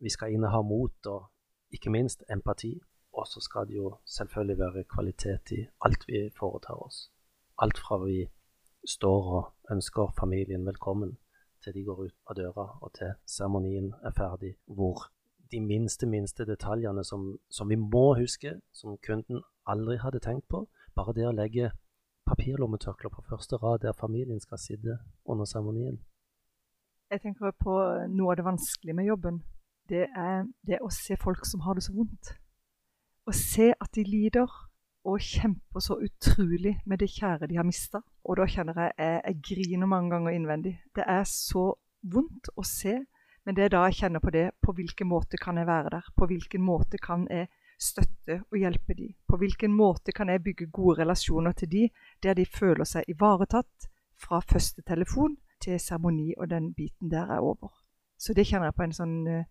Vi 0.00 0.10
skal 0.12 0.34
inneha 0.34 0.62
mot 0.66 1.10
og 1.12 1.30
ikke 1.74 1.92
minst 1.94 2.24
empati. 2.30 2.74
Og 3.12 3.26
så 3.26 3.40
skal 3.40 3.66
det 3.68 3.76
jo 3.76 3.96
selvfølgelig 4.04 4.58
være 4.58 4.84
kvalitet 4.84 5.50
i 5.50 5.66
alt 5.84 6.04
vi 6.08 6.30
foretar 6.38 6.82
oss. 6.84 7.10
Alt 7.58 7.78
fra 7.78 7.98
vi 8.04 8.28
står 8.86 9.22
og 9.38 9.72
ønsker 9.72 10.14
familien 10.20 10.66
velkommen, 10.66 11.18
til 11.64 11.74
de 11.74 11.84
går 11.84 12.04
ut 12.06 12.14
av 12.26 12.36
døra 12.36 12.66
og 12.80 12.92
til 12.96 13.12
seremonien 13.26 13.92
er 14.04 14.14
ferdig, 14.16 14.54
hvor 14.66 15.10
de 15.52 15.60
minste, 15.60 16.06
minste 16.06 16.46
detaljene 16.46 17.04
som, 17.04 17.38
som, 17.50 17.68
vi 17.68 17.76
må 17.76 18.14
huske, 18.14 18.54
som 18.72 18.96
kunden 19.06 19.42
aldri 19.66 19.98
hadde 19.98 20.22
tenkt 20.24 20.48
på, 20.48 20.64
bare 20.94 21.14
det 21.14 21.26
å 21.28 21.34
legge 21.34 21.72
papirlommetørklær 22.30 23.12
på 23.14 23.26
første 23.28 23.56
rad 23.56 23.82
der 23.82 23.96
familien 24.00 24.40
skal 24.40 24.58
sitte 24.58 24.98
under 25.26 25.44
seremonien. 25.44 25.98
Jeg 27.10 27.20
tenker 27.24 27.50
på 27.58 27.74
noe 28.08 28.32
av 28.32 28.38
det 28.38 28.46
vanskelige 28.46 28.94
med 28.94 29.08
jobben. 29.10 29.42
Det 29.90 30.06
er 30.06 30.44
det 30.66 30.78
å 30.78 30.92
se 30.94 31.16
folk 31.18 31.42
som 31.48 31.64
har 31.66 31.74
det 31.74 31.82
så 31.82 31.94
vondt. 31.96 32.36
Å 33.30 33.34
se 33.36 33.68
at 33.70 33.92
de 33.94 34.02
lider 34.02 34.50
og 35.06 35.22
kjemper 35.22 35.82
så 35.84 35.94
utrolig 36.02 36.72
med 36.90 36.98
det 36.98 37.06
kjære 37.12 37.46
de 37.46 37.60
har 37.60 37.66
mista. 37.68 38.00
Og 38.26 38.40
da 38.40 38.46
kjenner 38.50 38.74
jeg 38.80 38.92
jeg, 38.98 39.20
jeg 39.24 39.36
griner 39.46 39.86
mange 39.86 40.10
ganger 40.10 40.34
innvendig. 40.34 40.72
Det 40.96 41.04
er 41.06 41.22
så 41.30 41.68
vondt 42.02 42.50
å 42.58 42.64
se, 42.66 42.96
men 43.46 43.54
det 43.54 43.68
er 43.68 43.72
da 43.76 43.84
jeg 43.86 44.00
kjenner 44.00 44.24
på 44.24 44.32
det. 44.34 44.48
På 44.58 44.74
hvilken 44.74 45.06
måte 45.06 45.38
kan 45.38 45.62
jeg 45.62 45.68
være 45.70 45.94
der? 45.94 46.10
På 46.16 46.26
hvilken 46.26 46.66
måte 46.66 46.98
kan 46.98 47.28
jeg 47.30 47.46
støtte 47.78 48.40
og 48.50 48.58
hjelpe 48.58 48.98
de? 48.98 49.12
På 49.30 49.38
hvilken 49.38 49.78
måte 49.78 50.16
kan 50.16 50.28
jeg 50.28 50.42
bygge 50.48 50.66
gode 50.74 50.98
relasjoner 51.04 51.54
til 51.54 51.70
de, 51.70 51.86
der 52.22 52.34
de 52.34 52.50
føler 52.50 52.84
seg 52.84 53.06
ivaretatt 53.14 53.90
fra 54.18 54.42
første 54.42 54.82
telefon 54.82 55.38
til 55.62 55.78
seremoni 55.78 56.34
og 56.36 56.50
den 56.50 56.72
biten 56.74 57.14
der 57.14 57.30
er 57.30 57.46
over. 57.46 57.70
Så 58.18 58.34
det 58.34 58.48
kjenner 58.50 58.72
jeg 58.72 58.80
på 58.80 58.88
en 58.88 58.98
sånn 58.98 59.18
eh, 59.28 59.48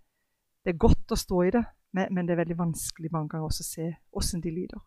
Det 0.59 0.73
er 0.73 0.83
godt 0.83 1.13
å 1.15 1.17
stå 1.17 1.37
i 1.47 1.51
det, 1.55 1.61
men 1.95 2.27
det 2.27 2.35
er 2.35 2.43
veldig 2.43 2.57
vanskelig 2.59 3.11
mange 3.11 3.33
ganger 3.33 3.49
også 3.49 3.65
å 3.65 3.69
se 3.69 3.89
åssen 4.21 4.43
de 4.43 4.53
lider. 4.53 4.81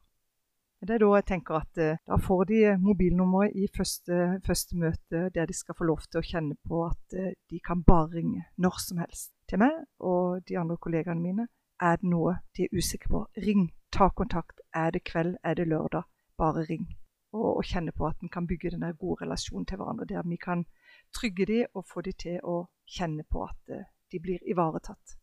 Det 0.83 0.97
er 0.97 0.99
da 0.99 1.09
jeg 1.15 1.27
tenker 1.29 1.61
at 1.61 1.79
eh, 1.79 1.99
da 2.11 2.17
får 2.19 2.41
de 2.51 2.61
mobilnummeret 2.83 3.55
i 3.55 3.69
første, 3.77 4.41
første, 4.47 4.75
møte, 4.75 5.29
der 5.35 5.47
de 5.47 5.55
skal 5.55 5.77
få 5.79 5.87
lov 5.87 6.03
til 6.09 6.19
å 6.19 6.27
kjenne 6.27 6.57
på 6.67 6.81
at 6.89 7.15
eh, 7.15 7.37
de 7.51 7.61
kan 7.63 7.85
bare 7.87 8.17
ringe 8.17 8.43
når 8.59 8.81
som 8.83 8.99
helst 8.99 9.31
til 9.47 9.63
meg 9.63 9.77
og 10.03 10.43
de 10.49 10.59
andre 10.59 10.77
kollegaene 10.83 11.23
mine. 11.23 11.47
Er 11.79 12.03
det 12.03 12.11
noe 12.11 12.35
de 12.57 12.67
er 12.67 12.75
usikre 12.75 13.13
på, 13.15 13.23
ring. 13.47 13.69
Ta 13.95 14.11
kontakt. 14.11 14.59
Er 14.75 14.91
det 14.91 15.05
kveld? 15.07 15.37
Er 15.45 15.55
det 15.55 15.69
lørdag? 15.71 16.03
Bare 16.39 16.67
ring. 16.67 16.89
Og, 17.31 17.49
og 17.57 17.65
kjenne 17.65 17.95
på 17.95 18.11
at 18.11 18.19
en 18.23 18.31
kan 18.33 18.47
bygge 18.51 18.75
den 18.75 18.83
gode 18.99 19.23
relasjonen 19.23 19.67
til 19.67 19.79
hverandre. 19.79 20.07
Der 20.11 20.27
vi 20.27 20.37
kan 20.37 20.67
trygge 21.15 21.47
dem 21.47 21.67
og 21.75 21.87
få 21.87 22.03
dem 22.03 22.19
til 22.19 22.41
å 22.43 22.65
kjenne 22.91 23.23
på 23.31 23.47
at 23.47 23.71
uh, 23.71 23.87
de 24.11 24.21
blir 24.21 24.43
ivaretatt. 24.51 25.19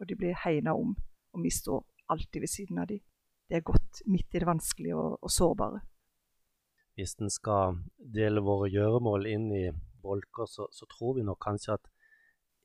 Og 0.00 0.08
de 0.08 0.16
blir 0.16 0.36
hegna 0.44 0.72
om. 0.72 0.96
Og 1.34 1.42
vi 1.42 1.50
står 1.50 1.82
alltid 2.08 2.40
ved 2.40 2.50
siden 2.50 2.78
av 2.78 2.88
dem. 2.90 3.02
Det 3.48 3.58
er 3.58 3.66
godt 3.66 4.02
midt 4.06 4.34
i 4.34 4.40
det 4.40 4.48
vanskelige 4.48 4.96
og, 4.96 5.18
og 5.22 5.30
sårbare. 5.30 5.82
Hvis 6.94 7.16
en 7.18 7.30
skal 7.30 7.80
dele 8.14 8.42
våre 8.44 8.70
gjøremål 8.70 9.26
inn 9.26 9.50
i 9.52 9.64
bolker, 10.02 10.46
så, 10.46 10.68
så 10.72 10.86
tror 10.86 11.18
vi 11.18 11.26
nok 11.26 11.40
kanskje 11.42 11.74
at 11.74 11.90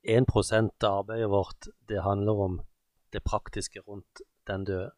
1 0.02 0.30
av 0.86 1.00
arbeidet 1.02 1.28
vårt 1.30 1.68
det 1.88 2.02
handler 2.02 2.32
om 2.46 2.60
det 3.12 3.24
praktiske 3.24 3.80
rundt 3.80 4.22
den 4.46 4.64
døde. 4.64 4.92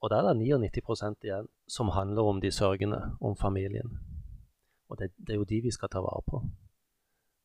Og 0.00 0.10
da 0.10 0.20
er 0.20 0.34
det 0.34 0.44
99% 0.44 1.24
igjen 1.24 1.48
som 1.68 1.88
handler 1.88 2.22
om 2.22 2.40
de 2.40 2.50
sørgende, 2.52 3.16
om 3.20 3.36
familien. 3.36 3.98
Og 4.88 4.98
det, 4.98 5.10
det, 5.16 5.34
er 5.34 5.40
jo 5.40 5.48
de 5.48 5.60
vi 5.64 5.72
skal 5.72 5.88
ta 5.88 6.00
vare 6.04 6.22
på. 6.28 6.42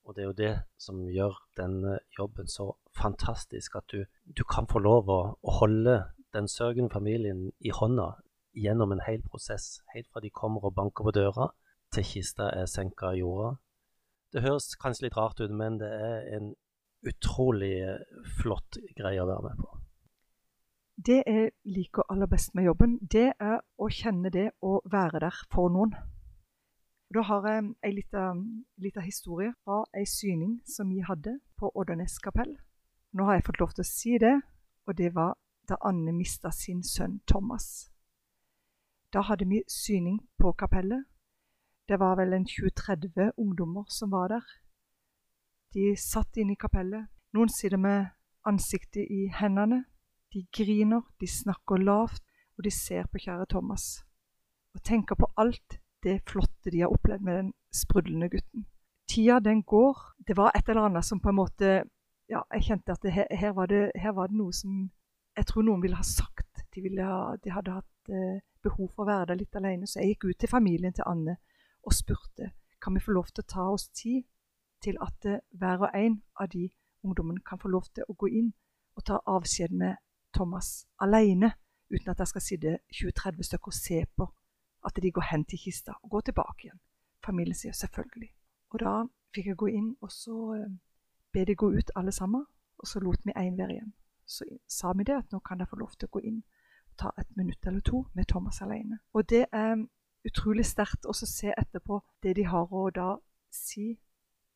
Og 0.09 0.15
det 0.15 0.23
er 0.23 0.27
jo 0.27 0.37
det 0.37 0.53
som 0.81 1.03
gjør 1.05 1.35
denne 1.59 1.99
jobben 2.17 2.49
så 2.49 2.71
fantastisk, 2.97 3.75
at 3.77 3.85
du, 3.93 4.07
du 4.25 4.41
kan 4.49 4.65
få 4.69 4.81
lov 4.81 5.11
å, 5.13 5.19
å, 5.37 5.55
holde 5.59 5.99
den 6.33 6.49
sørgende 6.49 6.89
familien 6.89 7.51
i 7.61 7.69
hånda 7.69 8.15
gjennom 8.57 8.95
en 8.95 9.03
hel 9.05 9.22
prosess, 9.22 9.83
helt 9.93 10.09
fra 10.09 10.24
de 10.25 10.33
kommer 10.33 10.65
og 10.65 10.74
banker 10.79 11.05
på 11.05 11.13
døra, 11.13 11.51
til 11.93 12.05
kista 12.05 12.50
er 12.57 12.65
senka 12.69 13.13
i 13.13 13.22
jorda. 13.22 13.53
Det 14.33 14.41
høres 14.45 14.74
kanskje 14.81 15.07
litt 15.07 15.17
rart 15.17 15.41
ut, 15.41 15.53
men 15.53 15.77
det 15.81 15.89
er 15.93 16.25
en 16.39 16.55
utrolig 17.05 17.75
flott 18.41 18.81
greie 18.98 19.22
å 19.22 19.29
være 19.29 19.45
med 19.45 19.61
på 19.61 19.79
det 21.05 21.24
jeg 21.25 21.51
liker 21.63 22.03
aller 22.11 22.27
best 22.27 22.55
med 22.55 22.65
jobben, 22.67 22.98
det 23.11 23.31
er 23.39 23.59
å 23.79 23.87
kjenne 23.93 24.31
det 24.33 24.50
å 24.61 24.79
være 24.91 25.22
der 25.24 25.37
for 25.53 25.72
noen. 25.72 25.93
Da 27.13 27.22
har 27.22 27.45
jeg 27.48 27.74
ei 27.83 27.91
lita 28.77 29.01
historie 29.01 29.53
fra 29.63 29.83
ei 29.98 30.05
syning 30.05 30.59
som 30.65 30.89
vi 30.93 31.00
hadde 31.01 31.39
på 31.57 31.72
Oddernes 31.75 32.19
kapell. 32.22 32.51
Nå 33.13 33.25
har 33.25 33.33
jeg 33.33 33.45
fått 33.48 33.59
lov 33.59 33.72
til 33.74 33.81
å 33.81 33.89
si 33.89 34.17
det, 34.22 34.35
og 34.85 34.98
det 34.98 35.15
var 35.15 35.33
da 35.65 35.79
Anne 35.89 36.13
mista 36.13 36.51
sin 36.53 36.83
sønn 36.85 37.19
Thomas. 37.25 37.89
Da 39.13 39.24
hadde 39.25 39.50
vi 39.50 39.63
syning 39.65 40.19
på 40.37 40.53
kapellet. 40.53 41.07
Det 41.89 41.98
var 42.00 42.15
vel 42.22 42.33
en 42.33 42.45
20-30 42.45 43.33
ungdommer 43.41 43.89
som 43.89 44.11
var 44.11 44.29
der. 44.29 44.45
De 45.74 45.95
satt 45.98 46.37
inne 46.37 46.53
i 46.53 46.61
kapellet. 46.61 47.09
Noen 47.33 47.50
sitter 47.50 47.81
med 47.81 48.05
ansiktet 48.45 49.09
i 49.09 49.31
hendene. 49.33 49.87
De 50.33 50.45
griner, 50.53 51.01
de 51.19 51.25
snakker 51.25 51.81
lavt, 51.81 52.22
og 52.57 52.63
de 52.63 52.72
ser 52.72 53.09
på 53.09 53.17
kjære 53.17 53.50
Thomas. 53.50 54.05
Og 54.77 54.83
tenker 54.85 55.17
på 55.17 55.33
alt 55.37 55.78
det 56.03 56.22
flotte 56.29 56.72
de 56.72 56.81
har 56.83 56.94
opplevd 56.94 57.25
med 57.25 57.38
den 57.38 57.53
sprudlende 57.75 58.29
gutten. 58.29 58.66
Tida, 59.09 59.40
den 59.40 59.64
går. 59.64 59.98
Det 60.27 60.38
var 60.38 60.51
et 60.55 60.70
eller 60.70 60.88
annet 60.88 61.05
som 61.05 61.20
på 61.20 61.29
en 61.29 61.42
måte 61.42 61.83
Ja, 62.29 62.44
jeg 62.53 62.64
kjente 62.64 62.94
at 62.94 63.01
det, 63.01 63.12
her, 63.12 63.51
var 63.57 63.66
det, 63.66 63.92
her, 63.96 64.12
var 64.14 64.27
det, 64.29 64.38
noe 64.38 64.53
som 64.53 64.92
jeg 65.33 65.48
tror 65.50 65.64
noen 65.66 65.81
ville 65.81 65.98
ha 65.98 66.05
sagt. 66.05 66.62
De, 66.75 66.81
ville 66.85 67.01
ha, 67.01 67.33
de 67.42 67.50
hadde 67.50 67.74
hatt 67.74 68.12
eh, 68.14 68.44
behov 68.62 68.92
for 68.94 69.01
å 69.01 69.07
være 69.09 69.31
der 69.31 69.40
litt 69.40 69.55
alene. 69.57 69.88
Så 69.90 69.98
jeg 69.98 70.14
gikk 70.14 70.27
ut 70.29 70.38
til 70.44 70.51
familien 70.51 70.94
til 70.94 71.07
Anne 71.09 71.40
og 71.81 71.96
spurte 71.98 72.51
kan 72.79 72.94
vi 72.94 73.01
få 73.01 73.16
lov 73.18 73.31
til 73.33 73.44
å 73.44 73.50
ta 73.50 73.66
oss 73.74 73.88
tid 73.90 74.27
til 74.83 75.00
at 75.01 75.25
eh, 75.25 75.42
hver 75.57 75.88
og 75.88 75.96
en 75.96 76.20
av 76.40 76.51
de 76.53 76.70
ungdommene 77.03 77.42
kan 77.46 77.59
få 77.59 77.72
lov 77.74 77.90
til 77.94 78.05
å 78.07 78.14
gå 78.14 78.29
inn 78.42 78.51
og 79.00 79.05
ta 79.07 79.20
avskjed 79.25 79.74
med 79.74 79.98
Thomas 80.35 80.85
alene, 81.01 81.53
uten 81.90 82.12
at 82.12 82.20
jeg 82.22 82.31
skal 82.31 82.46
sitte 82.46 82.77
20-30 82.94 83.48
stykker 83.48 83.72
og 83.72 83.77
se 83.77 84.03
på 84.16 84.27
at 84.85 85.00
de 85.03 85.11
går 85.11 85.25
hen 85.31 85.46
til 85.46 85.59
kista 85.59 85.94
og 86.03 86.09
går 86.09 86.22
tilbake 86.22 86.63
igjen. 86.63 86.79
Familien 87.25 87.55
sier 87.55 87.74
selvfølgelig. 87.74 88.29
Og 88.70 88.79
da 88.79 88.94
fikk 89.35 89.48
jeg 89.51 89.57
gå 89.57 89.68
inn, 89.68 89.96
og 90.01 90.11
så 90.11 90.37
eh, 90.55 90.72
be 91.33 91.46
de 91.46 91.55
gå 91.55 91.72
ut 91.77 91.92
alle 91.96 92.11
sammen. 92.11 92.46
Og 92.79 92.87
så 92.87 93.00
lot 93.00 93.25
vi 93.25 93.35
én 93.35 93.57
være 93.57 93.74
igjen. 93.74 93.94
Så 94.25 94.46
sa 94.68 94.94
vi 94.94 95.03
det 95.03 95.18
at 95.18 95.31
nå 95.31 95.39
kan 95.39 95.59
dere 95.59 95.68
få 95.68 95.79
lov 95.79 95.92
til 95.98 96.07
å 96.07 96.15
gå 96.15 96.20
inn 96.24 96.44
og 96.92 96.98
ta 96.98 97.11
et 97.18 97.37
minutt 97.37 97.65
eller 97.68 97.81
to 97.81 98.05
med 98.13 98.27
Thomas 98.27 98.61
alene. 98.61 99.00
Og 99.13 99.29
det 99.29 99.46
er 99.51 99.75
utrolig 100.25 100.65
sterkt 100.65 101.05
å 101.05 101.13
se 101.13 101.53
etterpå 101.57 102.00
det 102.24 102.35
de 102.35 102.46
har 102.46 102.74
å 102.74 102.89
da 102.94 103.15
si 103.51 103.92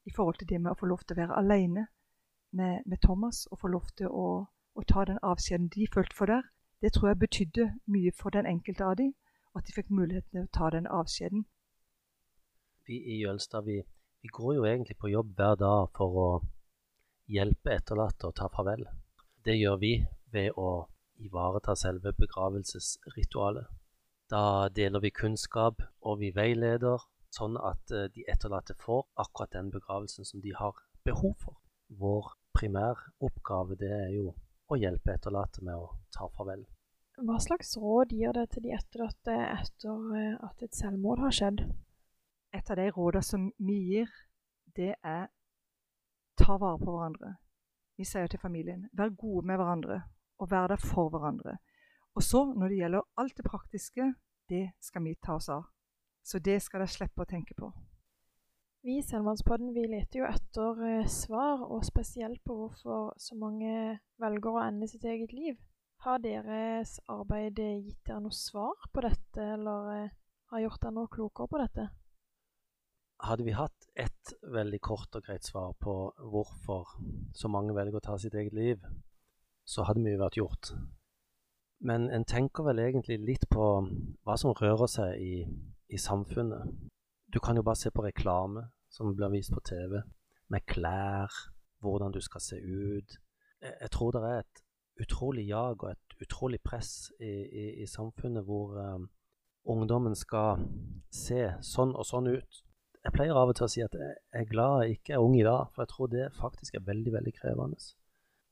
i 0.06 0.12
forhold 0.16 0.40
til 0.40 0.48
det 0.48 0.62
med 0.62 0.72
å 0.72 0.80
få 0.80 0.86
lov 0.86 1.04
til 1.04 1.16
å 1.16 1.22
være 1.22 1.38
alene 1.40 1.88
med, 2.52 2.84
med 2.86 3.02
Thomas 3.02 3.48
og 3.52 3.60
få 3.60 3.68
lov 3.68 3.88
til 3.98 4.08
å 4.08 4.26
å 4.76 4.84
ta 4.90 5.06
den 5.06 5.20
avskjeden 5.22 5.70
de 5.70 5.88
følte 5.94 6.16
for 6.16 6.26
der, 6.26 6.42
det 6.82 6.94
tror 6.94 7.08
jeg 7.12 7.20
betydde 7.20 7.66
mye 7.86 8.12
for 8.20 8.30
den 8.30 8.46
enkelte 8.46 8.86
av 8.86 8.96
dem, 8.98 9.14
at 9.58 9.68
de 9.68 9.76
fikk 9.76 9.92
muligheten 9.94 10.32
til 10.32 10.48
å 10.48 10.54
ta 10.58 10.70
den 10.74 10.88
avskjeden. 10.90 11.46
Vi 12.88 12.98
i 13.14 13.20
Jølstad 13.22 13.68
vi, 13.68 13.78
vi, 14.22 14.32
går 14.38 14.56
jo 14.58 14.66
egentlig 14.68 14.98
på 15.00 15.12
jobb 15.12 15.36
hver 15.38 15.56
dag 15.62 15.92
for 15.98 16.18
å 16.24 16.28
hjelpe 17.32 17.72
etterlatte 17.78 18.28
å 18.28 18.36
ta 18.36 18.50
farvel. 18.52 18.84
Det 19.46 19.56
gjør 19.56 19.80
vi 19.80 19.94
ved 20.34 20.58
å 20.60 20.88
ivareta 21.24 21.76
selve 21.80 22.12
begravelsesritualet. 22.18 23.70
Da 24.32 24.70
deler 24.74 25.04
vi 25.04 25.12
kunnskap, 25.14 25.82
og 26.02 26.20
vi 26.20 26.32
veileder, 26.36 27.04
sånn 27.34 27.58
at 27.60 27.92
eh, 27.92 28.10
de 28.14 28.26
etterlatte 28.30 28.76
får 28.82 29.06
akkurat 29.24 29.54
den 29.56 29.70
begravelsen 29.74 30.26
som 30.26 30.42
de 30.42 30.54
har 30.58 30.78
behov 31.06 31.36
for. 31.44 31.60
Vår 32.00 32.32
primæroppgave 32.58 33.78
det 33.80 33.92
er 33.94 34.10
jo 34.16 34.32
å 34.70 34.80
hjelpe 34.80 35.14
etterlatte 35.14 35.64
med 35.66 35.78
å 35.78 35.92
ta 36.16 36.30
farvel. 36.38 36.66
Hva 37.22 37.38
slags 37.38 37.76
råd 37.78 38.14
gir 38.18 38.34
det 38.34 38.48
til 38.56 38.64
de 38.66 38.72
etterlatte 38.74 39.34
etter 39.38 40.14
eh, 40.18 40.38
at 40.42 40.64
et 40.66 40.74
selvmord 40.74 41.22
har 41.22 41.36
skjedd? 41.36 41.60
Et 42.54 42.70
av 42.74 42.80
de 42.80 42.88
rådene 42.90 43.26
som 43.26 43.44
vi 43.62 43.76
gir, 43.92 44.10
det 44.74 44.96
er 44.98 45.28
ta 46.42 46.58
vare 46.58 46.80
på 46.82 46.90
hverandre. 46.90 47.36
Vi 47.98 48.06
sier 48.10 48.26
til 48.28 48.42
familien 48.42 48.88
vær 48.98 49.14
gode 49.14 49.46
med 49.46 49.62
hverandre 49.62 50.00
og 50.42 50.50
vær 50.50 50.72
der 50.72 50.82
for 50.82 51.12
hverandre. 51.14 51.60
Og 52.18 52.26
så, 52.26 52.42
når 52.58 52.74
det 52.74 52.80
gjelder 52.80 53.06
alt 53.22 53.38
det 53.38 53.46
praktiske, 53.46 54.08
det 54.50 54.64
skal 54.82 55.04
vi 55.06 55.14
ta 55.22 55.38
oss 55.38 55.50
av. 55.54 55.68
Så 56.26 56.40
det 56.40 56.62
skal 56.66 56.82
dere 56.82 56.94
slippe 56.96 57.22
å 57.22 57.30
tenke 57.30 57.54
på. 57.58 57.70
Vi 58.84 58.98
i 59.00 59.06
Selvmordspodden 59.06 59.70
vi 59.76 59.86
leter 59.88 60.20
jo 60.20 60.26
etter 60.28 60.82
eh, 60.90 61.06
svar, 61.08 61.62
og 61.62 61.86
spesielt 61.88 62.42
på 62.44 62.58
hvorfor 62.58 63.14
så 63.22 63.38
mange 63.40 64.00
velger 64.20 64.58
å 64.58 64.66
ende 64.66 64.90
sitt 64.92 65.06
eget 65.08 65.32
liv. 65.32 65.62
Har 66.04 66.20
deres 66.20 66.98
arbeid 67.08 67.56
gitt 67.56 68.00
dere 68.04 68.20
noe 68.26 68.36
svar 68.36 68.76
på 68.92 69.02
dette, 69.06 69.44
eller 69.54 69.86
eh, 69.94 70.16
har 70.52 70.64
gjort 70.66 70.82
dere 70.84 70.96
noe 70.98 71.08
klokere 71.08 71.48
på 71.48 71.62
dette? 71.62 71.86
Hadde 73.24 73.46
vi 73.48 73.54
hatt 73.56 73.86
ett 73.96 74.34
veldig 74.52 74.82
kort 74.84 75.16
og 75.16 75.24
greit 75.24 75.48
svar 75.48 75.72
på 75.80 75.94
hvorfor 76.34 76.92
så 77.40 77.48
mange 77.48 77.72
velger 77.78 78.02
å 78.02 78.04
ta 78.04 78.18
sitt 78.20 78.36
eget 78.36 78.52
liv, 78.58 78.84
så 79.64 79.86
hadde 79.88 80.04
mye 80.04 80.20
vært 80.20 80.42
gjort. 80.42 80.74
Men 81.88 82.10
en 82.12 82.28
tenker 82.28 82.68
vel 82.68 82.84
egentlig 82.84 83.22
litt 83.24 83.48
på 83.48 83.70
hva 84.28 84.36
som 84.40 84.52
rører 84.60 84.92
seg 84.92 85.24
i, 85.24 85.38
i 85.88 86.02
samfunnet. 86.02 86.68
Du 87.32 87.40
kan 87.40 87.56
jo 87.56 87.64
bare 87.64 87.80
se 87.80 87.94
på 87.96 88.04
reklame 88.04 88.66
som 88.92 89.16
blir 89.16 89.32
vist 89.32 89.56
på 89.56 89.64
TV, 89.64 90.02
med 90.52 90.68
klær, 90.68 91.32
hvordan 91.80 92.12
du 92.12 92.20
skal 92.20 92.44
se 92.44 92.60
ut. 92.60 93.18
Jeg, 93.64 93.72
jeg 93.72 93.96
tror 93.96 94.12
det 94.20 94.28
er 94.28 94.44
et 94.44 94.64
utrolig 95.02 95.48
jag 95.48 95.84
og 95.84 95.92
et 95.92 96.22
utrolig 96.22 96.62
press 96.62 97.12
i, 97.20 97.32
i, 97.32 97.66
i 97.84 97.88
samfunnet 97.88 98.46
hvor 98.46 98.78
um, 98.78 99.10
ungdommen 99.66 100.16
skal 100.16 100.62
se 101.12 101.48
sånn 101.64 101.96
og 101.96 102.06
sånn 102.08 102.30
ut. 102.30 102.62
Jeg 103.04 103.16
pleier 103.16 103.36
av 103.36 103.52
og 103.52 103.58
til 103.58 103.66
å 103.68 103.72
si 103.72 103.84
at 103.84 103.96
jeg 104.00 104.14
er 104.40 104.48
glad 104.48 104.84
jeg 104.84 104.98
ikke 104.98 105.16
er 105.18 105.24
ung 105.24 105.36
i 105.36 105.44
dag, 105.44 105.72
for 105.74 105.84
jeg 105.84 105.92
tror 105.92 106.12
det 106.12 106.30
faktisk 106.38 106.78
er 106.78 106.86
veldig, 106.88 107.14
veldig 107.18 107.34
krevende. 107.40 107.80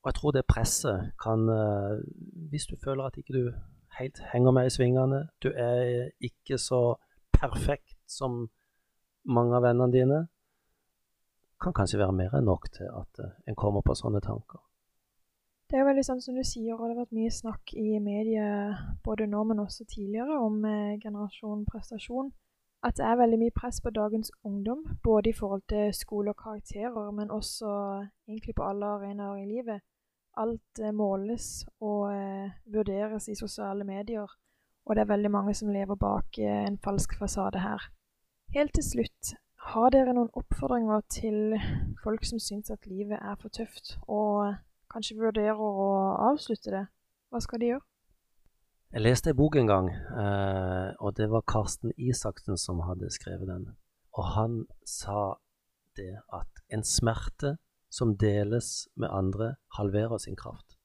Og 0.02 0.10
jeg 0.10 0.18
tror 0.18 0.34
det 0.34 0.48
presset 0.50 1.12
kan 1.22 1.46
uh, 1.48 2.02
Hvis 2.50 2.66
du 2.66 2.74
føler 2.84 3.06
at 3.06 3.16
ikke 3.16 3.36
du 3.36 3.52
helt 3.98 4.18
henger 4.32 4.52
med 4.56 4.66
i 4.66 4.74
svingene, 4.74 5.28
du 5.42 5.52
er 5.54 6.10
ikke 6.20 6.58
så 6.58 6.96
perfekt 7.32 7.96
som 8.08 8.48
mange 9.24 9.56
av 9.56 9.62
vennene 9.62 9.92
dine, 9.94 10.20
kan 11.62 11.74
kanskje 11.76 12.00
være 12.00 12.16
mer 12.18 12.34
enn 12.34 12.48
nok 12.50 12.66
til 12.74 12.90
at 12.90 13.22
uh, 13.22 13.32
en 13.46 13.56
kommer 13.56 13.84
på 13.86 13.94
sånne 13.94 14.20
tanker. 14.24 14.58
Det 15.72 15.78
er 15.78 15.86
jo 15.86 15.88
veldig 15.88 16.02
sånn 16.04 16.18
som 16.20 16.36
du 16.36 16.42
sier, 16.44 16.74
og 16.76 16.82
det 16.84 16.92
har 16.92 16.98
vært 16.98 17.14
mye 17.16 17.32
snakk 17.32 17.70
i 17.80 17.96
mediet 18.04 18.80
både 19.06 19.24
nå, 19.24 19.38
men 19.48 19.62
også 19.62 19.86
tidligere, 19.88 20.34
om 20.36 20.58
eh, 20.68 20.98
generasjon 21.00 21.62
prestasjon. 21.64 22.26
At 22.84 22.98
det 22.98 23.06
er 23.08 23.16
veldig 23.16 23.38
mye 23.40 23.54
press 23.56 23.78
på 23.80 23.88
dagens 23.96 24.28
ungdom, 24.44 24.82
både 25.00 25.30
i 25.30 25.32
forhold 25.32 25.62
til 25.72 25.94
skole 25.96 26.34
og 26.34 26.42
karakterer, 26.42 27.06
men 27.16 27.32
også 27.32 27.70
egentlig 28.28 28.52
på 28.58 28.66
alle 28.68 28.90
arenaer 28.98 29.38
i 29.40 29.46
livet. 29.48 29.80
Alt 30.44 30.82
eh, 30.82 30.92
måles 30.92 31.46
og 31.80 32.10
eh, 32.12 32.50
vurderes 32.74 33.30
i 33.32 33.36
sosiale 33.38 33.86
medier, 33.88 34.26
og 34.84 34.96
det 34.96 35.06
er 35.06 35.08
veldig 35.14 35.30
mange 35.32 35.54
som 35.56 35.72
lever 35.72 35.96
bak 35.96 36.36
eh, 36.36 36.66
en 36.66 36.76
falsk 36.84 37.16
fasade 37.16 37.62
her. 37.64 37.86
Helt 38.52 38.74
til 38.76 38.84
slutt, 38.84 39.32
har 39.72 39.88
dere 39.96 40.12
noen 40.12 40.28
oppfordringer 40.36 41.00
til 41.08 41.56
folk 42.04 42.28
som 42.28 42.44
syns 42.44 42.68
at 42.68 42.84
livet 42.92 43.16
er 43.22 43.40
for 43.40 43.48
tøft, 43.48 43.96
og 44.04 44.52
kanskje 44.92 45.18
vurderer 45.18 45.58
å 45.58 45.88
avslutte 46.30 46.72
det? 46.74 46.84
Hva 47.32 47.40
skal 47.40 47.62
de 47.62 47.72
gjøre? 47.72 47.86
Jeg 48.92 49.06
leste 49.06 49.30
en 49.32 49.36
bok 49.38 49.54
en 49.56 49.70
gang, 49.70 49.86
eh, 49.88 50.90
og 51.00 51.14
det 51.16 51.30
var 51.32 51.46
Karsten 51.48 51.94
Isaksen 51.96 52.58
som 52.60 52.82
hadde 52.84 53.08
skrevet 53.10 53.48
den. 53.48 53.70
Og 54.12 54.24
han 54.34 54.58
sa 54.84 55.38
det 55.96 56.18
at 56.28 56.60
en 56.68 56.84
smerte 56.84 57.54
som 57.88 58.12
deles 58.20 58.88
med 58.94 59.08
andre, 59.08 59.54
halverer 59.78 60.18
sin 60.20 60.36
kraft. 60.36 60.76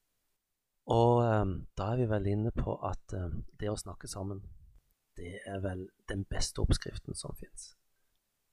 Og 0.87 1.19
eh, 1.25 1.51
da 1.75 1.89
er 1.91 1.99
vi 1.99 2.07
vel 2.13 2.29
inne 2.31 2.53
på 2.55 2.77
at 2.79 3.11
eh, 3.11 3.35
det 3.59 3.73
å 3.73 3.75
snakke 3.75 4.07
sammen, 4.07 4.39
det 5.19 5.41
er 5.43 5.59
vel 5.59 5.89
den 6.07 6.23
beste 6.31 6.63
oppskriften 6.63 7.15
som 7.15 7.35
fins. 7.35 7.73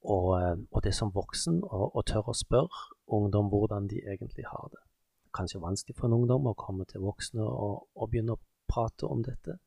Og, 0.03 0.35
og, 0.35 0.81
det 0.83 0.93
som 0.93 1.15
voksen 1.15 1.63
å 1.65 2.03
tørre 2.05 2.35
å 2.35 2.37
spørre 2.37 2.91
ungdom 3.07 3.47
hvordan 3.49 3.87
de 3.89 4.03
egentlig 4.03 4.43
har 4.51 4.67
det. 4.69 4.83
Kanskje 5.35 5.61
vanskelig 5.61 5.97
for 5.97 6.07
en 6.07 6.17
ungdom 6.19 6.47
å 6.47 6.55
komme 6.57 6.85
til 6.89 7.03
voksne 7.03 7.43
og, 7.43 7.87
og 7.95 8.11
begynne 8.11 8.37
å 8.37 8.43
prate 8.71 9.07
om 9.07 9.23
dette, 9.25 9.57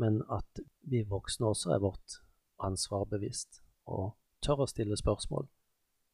men 0.00 0.20
at 0.32 0.62
vi 0.90 1.04
voksne 1.08 1.52
også 1.52 1.74
er 1.76 1.82
vårt 1.84 2.18
ansvar 2.62 3.06
bevisst 3.10 3.62
og 3.86 4.14
tør 4.42 4.64
å 4.64 4.70
stille 4.70 4.98
spørsmål. 4.98 5.46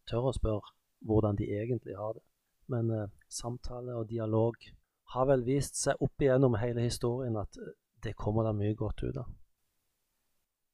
Tør 0.08 0.30
å 0.30 0.36
spørre 0.36 0.74
hvordan 1.08 1.38
de 1.38 1.48
egentlig 1.56 1.96
har 1.96 2.16
det. 2.16 2.24
Men 2.68 2.90
eh, 2.92 3.10
samtale 3.32 3.96
og 3.96 4.08
dialog 4.10 4.56
har 5.14 5.28
vel 5.30 5.44
vist 5.46 5.78
seg 5.80 6.00
opp 6.04 6.20
igjennom 6.20 6.58
hele 6.60 6.84
historien 6.84 7.38
at 7.40 7.56
eh, 7.60 7.76
det 8.04 8.16
kommer 8.18 8.44
da 8.44 8.52
mye 8.56 8.76
godt 8.76 9.02
ut 9.06 9.16
av. 9.16 9.30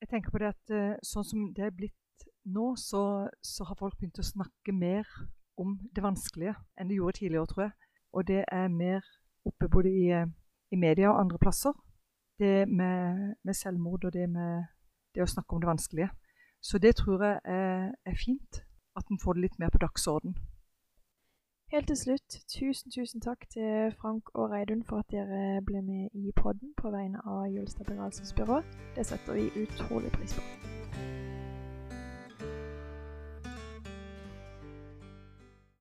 Jeg 0.03 0.11
tenker 0.11 0.35
på 0.35 0.41
det 0.43 0.51
at 0.51 0.73
uh, 0.75 0.97
sånn 1.07 1.25
som 1.25 1.45
det 1.57 1.63
er 1.65 1.71
blitt 1.73 2.27
nå, 2.45 2.75
så, 2.77 3.31
så, 3.41 3.65
har 3.65 3.79
folk 3.79 3.97
begynt 3.97 4.21
å 4.21 4.27
snakke 4.27 4.75
mer 4.77 5.09
om 5.57 5.79
det 5.97 6.03
vanskelige 6.05 6.53
enn 6.77 6.91
de 6.91 6.99
gjorde 6.99 7.23
tidligere, 7.23 7.49
tror 7.49 7.63
jeg. 7.65 7.84
Og 8.15 8.27
det 8.31 8.45
er 8.49 8.69
mer 8.71 9.03
oppe 9.45 9.69
både 9.69 9.91
i 9.91 10.07
uh, 10.15 10.31
i 10.75 10.77
media 10.77 11.09
og 11.11 11.21
andre 11.21 11.39
plasser. 11.39 11.73
Det 12.39 12.69
med, 12.69 13.35
med 13.45 13.55
selvmord 13.55 14.05
og 14.05 14.13
det 14.13 14.29
med 14.31 14.65
det 15.15 15.23
å 15.23 15.31
snakke 15.31 15.55
om 15.55 15.63
det 15.63 15.71
vanskelige. 15.71 16.11
Så 16.63 16.79
det 16.79 16.97
tror 16.97 17.23
jeg 17.23 17.39
er, 17.45 17.93
er 18.07 18.17
fint, 18.27 18.65
at 18.97 19.07
en 19.11 19.21
får 19.23 19.37
det 19.37 19.45
litt 19.47 19.59
mer 19.63 19.71
på 19.71 19.83
dagsorden. 19.85 20.35
Helt 21.73 21.87
til 21.87 21.97
slutt, 21.97 22.37
tusen 22.51 22.91
tusen 22.91 23.23
takk 23.25 23.47
til 23.55 23.95
Frank 24.01 24.35
og 24.35 24.51
Reidun 24.51 24.85
for 24.89 25.03
at 25.03 25.11
dere 25.15 25.63
ble 25.67 25.83
med 25.83 26.11
i 26.15 26.31
podden 26.37 26.75
på 26.79 26.93
vegne 26.95 27.23
av 27.25 27.49
Jølstad 27.55 27.89
begravelsesbyrå. 27.91 28.63
Det 28.99 29.07
setter 29.07 29.41
vi 29.41 29.51
utrolig 29.65 30.13
pris 30.15 30.39
på. 30.39 30.74